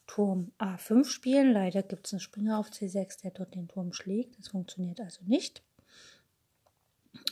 Turm 0.06 0.52
A5 0.58 1.04
spielen. 1.04 1.52
Leider 1.52 1.82
gibt 1.82 2.06
es 2.06 2.12
einen 2.12 2.20
Springer 2.20 2.58
auf 2.58 2.70
C6, 2.70 3.22
der 3.22 3.30
dort 3.30 3.54
den 3.54 3.68
Turm 3.68 3.92
schlägt. 3.92 4.38
Das 4.38 4.48
funktioniert 4.48 5.00
also 5.00 5.22
nicht. 5.24 5.62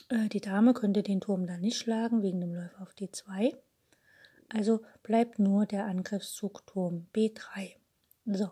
Äh, 0.09 0.29
die 0.29 0.41
Dame 0.41 0.75
könnte 0.75 1.03
den 1.03 1.21
Turm 1.21 1.47
dann 1.47 1.61
nicht 1.61 1.79
schlagen, 1.79 2.23
wegen 2.23 2.41
dem 2.41 2.55
Läufer 2.55 2.83
auf 2.83 2.95
D2. 2.95 3.57
Also 4.49 4.83
bleibt 5.03 5.39
nur 5.39 5.67
der 5.67 5.87
Angriffszug 5.87 6.67
Turm 6.67 7.07
B3. 7.15 7.73
So, 8.27 8.51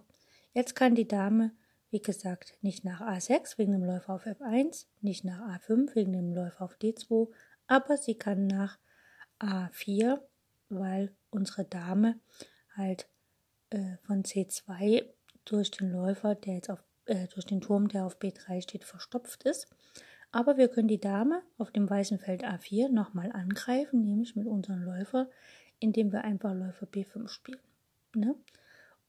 jetzt 0.52 0.74
kann 0.74 0.94
die 0.94 1.06
Dame 1.06 1.52
wie 1.94 2.02
gesagt, 2.02 2.58
nicht 2.60 2.84
nach 2.84 3.00
A6 3.00 3.56
wegen 3.56 3.70
dem 3.70 3.84
Läufer 3.84 4.14
auf 4.14 4.26
F1, 4.26 4.86
nicht 5.00 5.24
nach 5.24 5.38
A5 5.38 5.94
wegen 5.94 6.12
dem 6.12 6.34
Läufer 6.34 6.64
auf 6.64 6.76
D2, 6.76 7.28
aber 7.68 7.96
sie 7.96 8.16
kann 8.16 8.48
nach 8.48 8.80
A4, 9.38 10.20
weil 10.70 11.14
unsere 11.30 11.64
Dame 11.64 12.18
halt 12.74 13.08
äh, 13.70 13.96
von 13.98 14.24
C2 14.24 15.04
durch 15.44 15.70
den 15.70 15.92
Läufer, 15.92 16.34
der 16.34 16.54
jetzt 16.54 16.68
auf, 16.68 16.82
äh, 17.04 17.28
durch 17.28 17.46
den 17.46 17.60
Turm, 17.60 17.86
der 17.86 18.06
auf 18.06 18.18
B3 18.18 18.60
steht, 18.60 18.82
verstopft 18.82 19.44
ist. 19.44 19.68
Aber 20.32 20.56
wir 20.56 20.66
können 20.66 20.88
die 20.88 21.00
Dame 21.00 21.42
auf 21.58 21.70
dem 21.70 21.88
weißen 21.88 22.18
Feld 22.18 22.42
A4 22.44 22.88
nochmal 22.88 23.30
angreifen, 23.30 24.02
nämlich 24.02 24.34
mit 24.34 24.48
unserem 24.48 24.82
Läufer, 24.82 25.30
indem 25.78 26.10
wir 26.10 26.24
einfach 26.24 26.54
Läufer 26.54 26.86
B5 26.86 27.28
spielen. 27.28 27.60
Ne? 28.16 28.34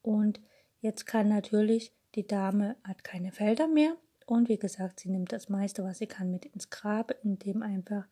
Und 0.03 0.39
jetzt 0.81 1.07
kann 1.07 1.29
natürlich 1.29 1.94
die 2.15 2.27
Dame 2.27 2.75
hat 2.83 3.03
keine 3.03 3.31
Felder 3.31 3.67
mehr 3.67 3.95
und 4.25 4.49
wie 4.49 4.57
gesagt, 4.57 4.99
sie 4.99 5.09
nimmt 5.09 5.31
das 5.31 5.49
meiste, 5.49 5.83
was 5.83 5.99
sie 5.99 6.07
kann, 6.07 6.31
mit 6.31 6.45
ins 6.45 6.69
Grab, 6.69 7.13
indem 7.23 7.61
einfach 7.61 8.07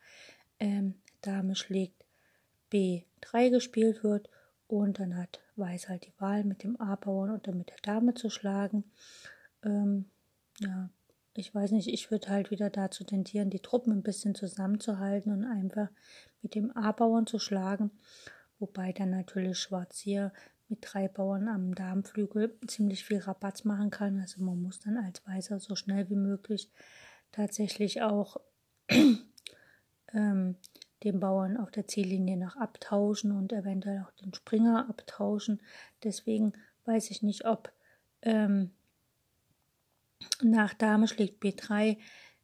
ähm, 0.60 0.96
Dame 1.22 1.56
schlägt 1.56 2.06
B3 2.72 3.50
gespielt 3.50 4.04
wird 4.04 4.30
und 4.68 5.00
dann 5.00 5.18
hat 5.18 5.40
Weiß 5.56 5.88
halt 5.88 6.08
die 6.08 6.14
Wahl 6.20 6.44
mit 6.44 6.64
dem 6.64 6.80
A-Bauern 6.82 7.30
oder 7.30 7.54
mit 7.54 7.70
der 7.70 7.78
Dame 7.84 8.16
zu 8.16 8.32
schlagen. 8.32 8.86
Ähm, 9.64 10.06
ja, 10.60 10.90
ich 11.36 11.54
weiß 11.54 11.72
nicht, 11.72 11.88
ich 11.88 12.10
würde 12.10 12.30
halt 12.30 12.50
wieder 12.50 12.72
dazu 12.72 13.04
tendieren, 13.04 13.52
die 13.52 13.60
Truppen 13.60 13.94
ein 13.94 14.02
bisschen 14.02 14.34
zusammenzuhalten 14.34 15.32
und 15.32 15.46
einfach 15.46 15.90
mit 16.42 16.56
dem 16.56 16.72
A-Bauern 16.72 17.28
zu 17.28 17.38
schlagen. 17.38 17.92
Wobei 18.58 18.94
dann 18.94 19.12
natürlich 19.12 19.60
Schwarz 19.60 20.00
hier 20.00 20.34
mit 20.74 20.80
drei 20.82 21.08
Bauern 21.08 21.48
am 21.48 21.76
Darmflügel 21.76 22.58
ziemlich 22.68 23.06
viel 23.06 23.20
Rabatz 23.20 23.64
machen 23.64 23.92
kann. 23.92 24.20
Also 24.20 24.42
man 24.42 24.60
muss 24.60 24.80
dann 24.80 24.98
als 24.98 25.26
Weißer 25.28 25.60
so 25.60 25.76
schnell 25.76 26.10
wie 26.10 26.16
möglich 26.16 26.72
tatsächlich 27.32 28.02
auch 28.02 28.38
ähm, 30.14 30.56
den 31.04 31.20
Bauern 31.20 31.58
auf 31.58 31.70
der 31.70 31.88
Ziellinie 31.88 32.38
noch 32.38 32.56
abtauschen 32.56 33.32
und 33.32 33.54
eventuell 33.54 34.04
auch 34.04 34.12
den 34.14 34.34
Springer 34.34 34.90
abtauschen. 34.90 35.62
Deswegen 36.04 36.54
weiß 36.86 37.12
ich 37.12 37.22
nicht, 37.22 37.46
ob 37.46 37.72
ähm, 38.24 38.72
nach 40.42 40.74
Dame 40.74 41.08
schlägt 41.08 41.44
B3 41.44 41.98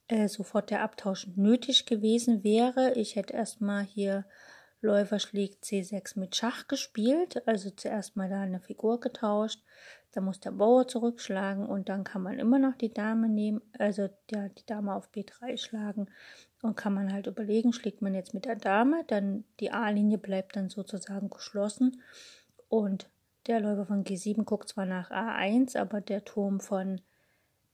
äh, 0.07 0.27
sofort 0.27 0.69
der 0.69 0.83
Abtausch 0.83 1.25
nötig 1.35 1.87
gewesen 1.87 2.43
wäre. 2.43 2.93
Ich 2.93 3.15
hätte 3.15 3.33
erstmal 3.33 3.85
hier 3.85 4.25
Läufer 4.81 5.19
schlägt 5.19 5.65
C6 5.65 6.17
mit 6.17 6.35
Schach 6.35 6.67
gespielt, 6.67 7.45
also 7.47 7.69
zuerst 7.69 8.15
mal 8.15 8.29
da 8.29 8.41
eine 8.41 8.61
Figur 8.61 8.99
getauscht, 8.99 9.61
dann 10.13 10.23
muss 10.23 10.39
der 10.39 10.51
Bauer 10.51 10.87
zurückschlagen 10.87 11.65
und 11.65 11.89
dann 11.89 12.03
kann 12.03 12.23
man 12.23 12.39
immer 12.39 12.59
noch 12.59 12.75
die 12.75 12.93
Dame 12.93 13.29
nehmen, 13.29 13.61
also 13.77 14.09
ja, 14.31 14.47
die 14.49 14.65
Dame 14.65 14.95
auf 14.95 15.09
B3 15.13 15.57
schlagen. 15.57 16.07
Und 16.61 16.75
kann 16.75 16.93
man 16.93 17.13
halt 17.13 17.27
überlegen, 17.27 17.71
schlägt 17.71 18.01
man 18.01 18.13
jetzt 18.13 18.33
mit 18.33 18.43
der 18.43 18.57
Dame, 18.57 19.05
dann 19.07 19.45
die 19.61 19.71
A-Linie 19.71 20.17
bleibt 20.17 20.57
dann 20.57 20.69
sozusagen 20.69 21.29
geschlossen. 21.29 22.01
Und 22.67 23.09
der 23.47 23.61
Läufer 23.61 23.85
von 23.85 24.03
G7 24.03 24.43
guckt 24.43 24.67
zwar 24.67 24.85
nach 24.85 25.09
A1, 25.09 25.77
aber 25.77 26.01
der 26.01 26.25
Turm 26.25 26.59
von 26.59 26.99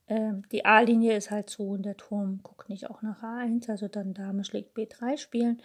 äh, 0.06 0.34
die 0.52 0.64
A-Linie 0.64 1.16
ist 1.16 1.32
halt 1.32 1.50
so 1.50 1.70
und 1.70 1.82
der 1.82 1.96
Turm 1.96 2.40
guckt 2.44 2.68
nicht 2.68 2.88
auch 2.88 3.02
nach 3.02 3.22
A1, 3.22 3.68
also 3.70 3.88
dann 3.88 4.14
Dame 4.14 4.44
schlägt 4.44 4.76
B3 4.76 5.16
spielen 5.16 5.60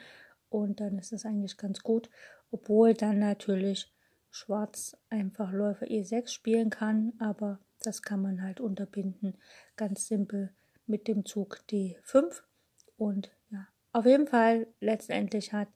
und 0.51 0.79
dann 0.79 0.99
ist 0.99 1.13
es 1.13 1.25
eigentlich 1.25 1.57
ganz 1.57 1.81
gut, 1.81 2.09
obwohl 2.51 2.93
dann 2.93 3.19
natürlich 3.19 3.91
Schwarz 4.29 4.95
einfach 5.09 5.51
Läufer 5.51 5.87
E6 5.87 6.29
spielen 6.29 6.69
kann, 6.69 7.13
aber 7.19 7.59
das 7.81 8.03
kann 8.03 8.21
man 8.21 8.43
halt 8.43 8.59
unterbinden, 8.59 9.37
ganz 9.75 10.07
simpel 10.07 10.51
mit 10.85 11.07
dem 11.07 11.25
Zug 11.25 11.63
D5 11.69 12.43
und 12.97 13.31
ja, 13.49 13.67
auf 13.93 14.05
jeden 14.05 14.27
Fall 14.27 14.67
letztendlich 14.79 15.53
hat 15.53 15.69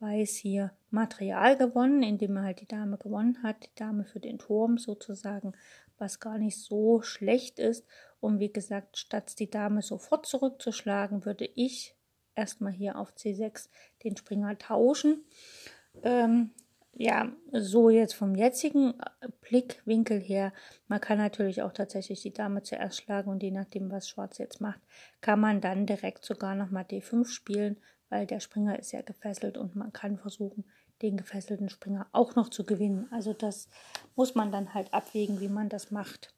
Weiß 0.00 0.34
hier 0.34 0.72
Material 0.90 1.56
gewonnen, 1.56 2.02
indem 2.02 2.36
er 2.36 2.42
halt 2.42 2.60
die 2.60 2.68
Dame 2.68 2.98
gewonnen 2.98 3.42
hat, 3.42 3.64
die 3.64 3.74
Dame 3.74 4.04
für 4.04 4.20
den 4.20 4.38
Turm 4.38 4.76
sozusagen, 4.76 5.52
was 5.96 6.20
gar 6.20 6.36
nicht 6.36 6.58
so 6.60 7.00
schlecht 7.00 7.58
ist. 7.58 7.86
Und 8.20 8.38
wie 8.38 8.52
gesagt, 8.52 8.98
statt 8.98 9.38
die 9.38 9.48
Dame 9.48 9.82
sofort 9.82 10.26
zurückzuschlagen, 10.26 11.24
würde 11.24 11.48
ich 11.54 11.96
erstmal 12.34 12.72
hier 12.72 12.98
auf 12.98 13.12
C6 13.14 13.68
den 14.02 14.16
Springer 14.16 14.58
tauschen. 14.58 15.24
Ähm, 16.02 16.50
ja, 16.96 17.32
so 17.52 17.90
jetzt 17.90 18.14
vom 18.14 18.34
jetzigen 18.34 18.94
äh, 19.20 19.28
Blickwinkel 19.40 20.20
her, 20.20 20.52
man 20.86 21.00
kann 21.00 21.18
natürlich 21.18 21.62
auch 21.62 21.72
tatsächlich 21.72 22.22
die 22.22 22.32
Dame 22.32 22.62
zuerst 22.62 23.02
schlagen 23.02 23.30
und 23.30 23.42
je 23.42 23.50
nachdem, 23.50 23.90
was 23.90 24.08
Schwarz 24.08 24.38
jetzt 24.38 24.60
macht, 24.60 24.80
kann 25.20 25.40
man 25.40 25.60
dann 25.60 25.86
direkt 25.86 26.24
sogar 26.24 26.54
nochmal 26.54 26.84
D5 26.84 27.26
spielen, 27.26 27.78
weil 28.10 28.26
der 28.26 28.40
Springer 28.40 28.78
ist 28.78 28.92
ja 28.92 29.02
gefesselt 29.02 29.58
und 29.58 29.74
man 29.74 29.92
kann 29.92 30.18
versuchen, 30.18 30.64
den 31.02 31.16
gefesselten 31.16 31.68
Springer 31.68 32.06
auch 32.12 32.36
noch 32.36 32.48
zu 32.48 32.64
gewinnen. 32.64 33.08
Also 33.10 33.32
das 33.32 33.68
muss 34.14 34.36
man 34.36 34.52
dann 34.52 34.72
halt 34.72 34.94
abwägen, 34.94 35.40
wie 35.40 35.48
man 35.48 35.68
das 35.68 35.90
macht. 35.90 36.32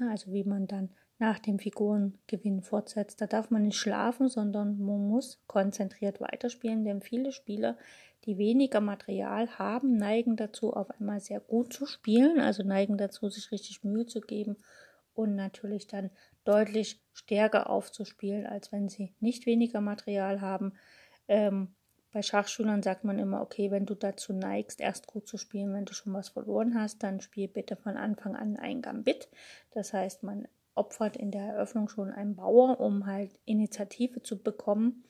Also 0.00 0.32
wie 0.32 0.44
man 0.44 0.68
dann 0.68 0.90
nach 1.18 1.38
dem 1.38 1.58
Figurengewinn 1.58 2.62
fortsetzt. 2.62 3.20
Da 3.20 3.26
darf 3.26 3.50
man 3.50 3.62
nicht 3.62 3.76
schlafen, 3.76 4.28
sondern 4.28 4.78
man 4.78 5.08
muss 5.08 5.42
konzentriert 5.46 6.20
weiterspielen, 6.20 6.84
denn 6.84 7.02
viele 7.02 7.32
Spieler, 7.32 7.76
die 8.24 8.38
weniger 8.38 8.80
Material 8.80 9.58
haben, 9.58 9.96
neigen 9.96 10.36
dazu, 10.36 10.72
auf 10.72 10.90
einmal 10.90 11.20
sehr 11.20 11.40
gut 11.40 11.72
zu 11.72 11.86
spielen, 11.86 12.40
also 12.40 12.62
neigen 12.62 12.98
dazu, 12.98 13.28
sich 13.28 13.50
richtig 13.52 13.84
Mühe 13.84 14.06
zu 14.06 14.20
geben 14.20 14.56
und 15.14 15.34
natürlich 15.34 15.86
dann 15.86 16.10
deutlich 16.44 17.00
stärker 17.12 17.68
aufzuspielen, 17.68 18.46
als 18.46 18.70
wenn 18.70 18.88
sie 18.88 19.12
nicht 19.20 19.46
weniger 19.46 19.80
Material 19.80 20.40
haben. 20.40 20.74
Ähm, 21.26 21.74
bei 22.12 22.22
Schachschülern 22.22 22.82
sagt 22.82 23.04
man 23.04 23.18
immer, 23.18 23.42
okay, 23.42 23.70
wenn 23.70 23.84
du 23.84 23.94
dazu 23.94 24.32
neigst, 24.32 24.80
erst 24.80 25.06
gut 25.06 25.28
zu 25.28 25.36
spielen, 25.36 25.74
wenn 25.74 25.84
du 25.84 25.92
schon 25.92 26.14
was 26.14 26.30
verloren 26.30 26.80
hast, 26.80 27.02
dann 27.02 27.20
spiel 27.20 27.48
bitte 27.48 27.76
von 27.76 27.96
Anfang 27.96 28.34
an 28.34 28.56
ein 28.56 28.80
Gambit. 28.80 29.28
Das 29.72 29.92
heißt, 29.92 30.22
man 30.22 30.48
opfert 30.78 31.16
in 31.16 31.30
der 31.30 31.42
Eröffnung 31.42 31.88
schon 31.88 32.10
einen 32.10 32.36
Bauer, 32.36 32.80
um 32.80 33.06
halt 33.06 33.30
Initiative 33.44 34.22
zu 34.22 34.42
bekommen. 34.42 35.04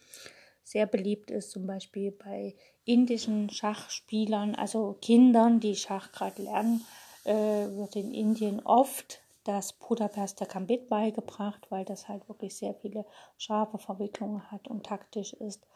Sehr 0.65 0.87
beliebt 0.87 1.31
ist 1.31 1.51
zum 1.51 1.67
Beispiel 1.67 2.11
bei 2.11 2.55
indischen 2.85 3.51
Schachspielern, 3.51 4.55
also 4.55 4.97
Kindern, 5.01 5.61
die 5.61 5.77
Schach 5.77 6.13
gerade 6.13 6.43
lernen, 6.43 6.85
äh, 7.25 7.33
wird 7.33 7.97
in 7.97 8.13
Indien 8.13 8.61
oft 8.61 9.21
das 9.45 9.73
Budapester 9.73 10.45
Gambit 10.45 10.89
beigebracht, 10.89 11.67
weil 11.71 11.85
das 11.85 12.09
halt 12.09 12.29
wirklich 12.29 12.57
sehr 12.57 12.75
viele 12.75 13.07
scharfe 13.39 13.79
Verwicklungen 13.79 14.51
hat 14.51 14.69
und 14.69 14.85
taktisch 14.85 15.33
ist 15.33 15.67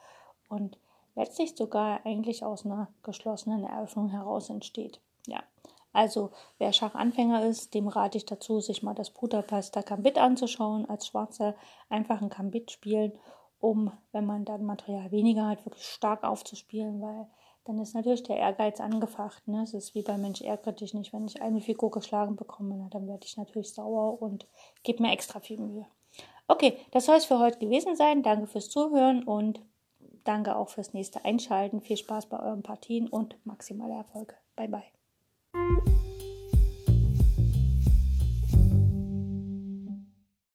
und 0.47 0.77
letztlich 1.15 1.55
sogar 1.55 2.05
eigentlich 2.05 2.43
aus 2.43 2.65
einer 2.65 2.87
geschlossenen 3.01 3.63
Eröffnung 3.63 4.09
heraus 4.09 4.49
entsteht. 4.49 4.99
Ja, 5.25 5.41
also 5.93 6.31
wer 6.57 6.73
Schachanfänger 6.73 7.45
ist, 7.45 7.73
dem 7.73 7.87
rate 7.87 8.17
ich 8.17 8.25
dazu, 8.25 8.59
sich 8.59 8.83
mal 8.83 8.95
das 8.95 9.11
Budapester 9.11 9.83
Gambit 9.83 10.17
anzuschauen, 10.17 10.89
als 10.89 11.07
Schwarzer 11.07 11.55
einfach 11.89 12.21
ein 12.21 12.29
Gambit 12.29 12.71
spielen, 12.71 13.13
um, 13.59 13.91
wenn 14.11 14.25
man 14.25 14.43
dann 14.43 14.65
Material 14.65 15.11
weniger 15.11 15.47
hat, 15.47 15.65
wirklich 15.65 15.85
stark 15.85 16.23
aufzuspielen, 16.23 17.01
weil 17.01 17.27
dann 17.65 17.79
ist 17.79 17.95
natürlich 17.95 18.23
der 18.23 18.37
Ehrgeiz 18.37 18.81
angefacht. 18.81 19.47
Ne? 19.47 19.63
Es 19.63 19.73
ist 19.73 19.95
wie 19.95 20.01
bei 20.01 20.17
Mensch 20.17 20.41
ärgere 20.41 20.75
nicht. 20.93 21.13
Wenn 21.13 21.25
ich 21.25 21.41
eine 21.41 21.61
Figur 21.61 21.91
geschlagen 21.91 22.35
bekomme, 22.35 22.75
na, 22.77 22.89
dann 22.89 23.07
werde 23.07 23.25
ich 23.25 23.37
natürlich 23.37 23.71
sauer 23.73 24.21
und 24.21 24.47
gebe 24.83 25.01
mir 25.01 25.13
extra 25.13 25.39
viel 25.39 25.59
Mühe. 25.59 25.85
Okay, 26.47 26.77
das 26.91 27.05
soll 27.05 27.15
es 27.15 27.25
für 27.25 27.39
heute 27.39 27.59
gewesen 27.59 27.95
sein. 27.95 28.21
Danke 28.21 28.47
fürs 28.47 28.69
Zuhören 28.69 29.23
und 29.23 29.61
danke 30.25 30.57
auch 30.57 30.69
fürs 30.69 30.93
nächste 30.93 31.23
Einschalten. 31.23 31.79
Viel 31.79 31.97
Spaß 31.97 32.25
bei 32.25 32.39
euren 32.39 32.63
Partien 32.63 33.07
und 33.07 33.37
maximale 33.45 33.93
Erfolge. 33.93 34.35
Bye 34.57 34.67
bye. 34.67 35.02
you 35.53 36.02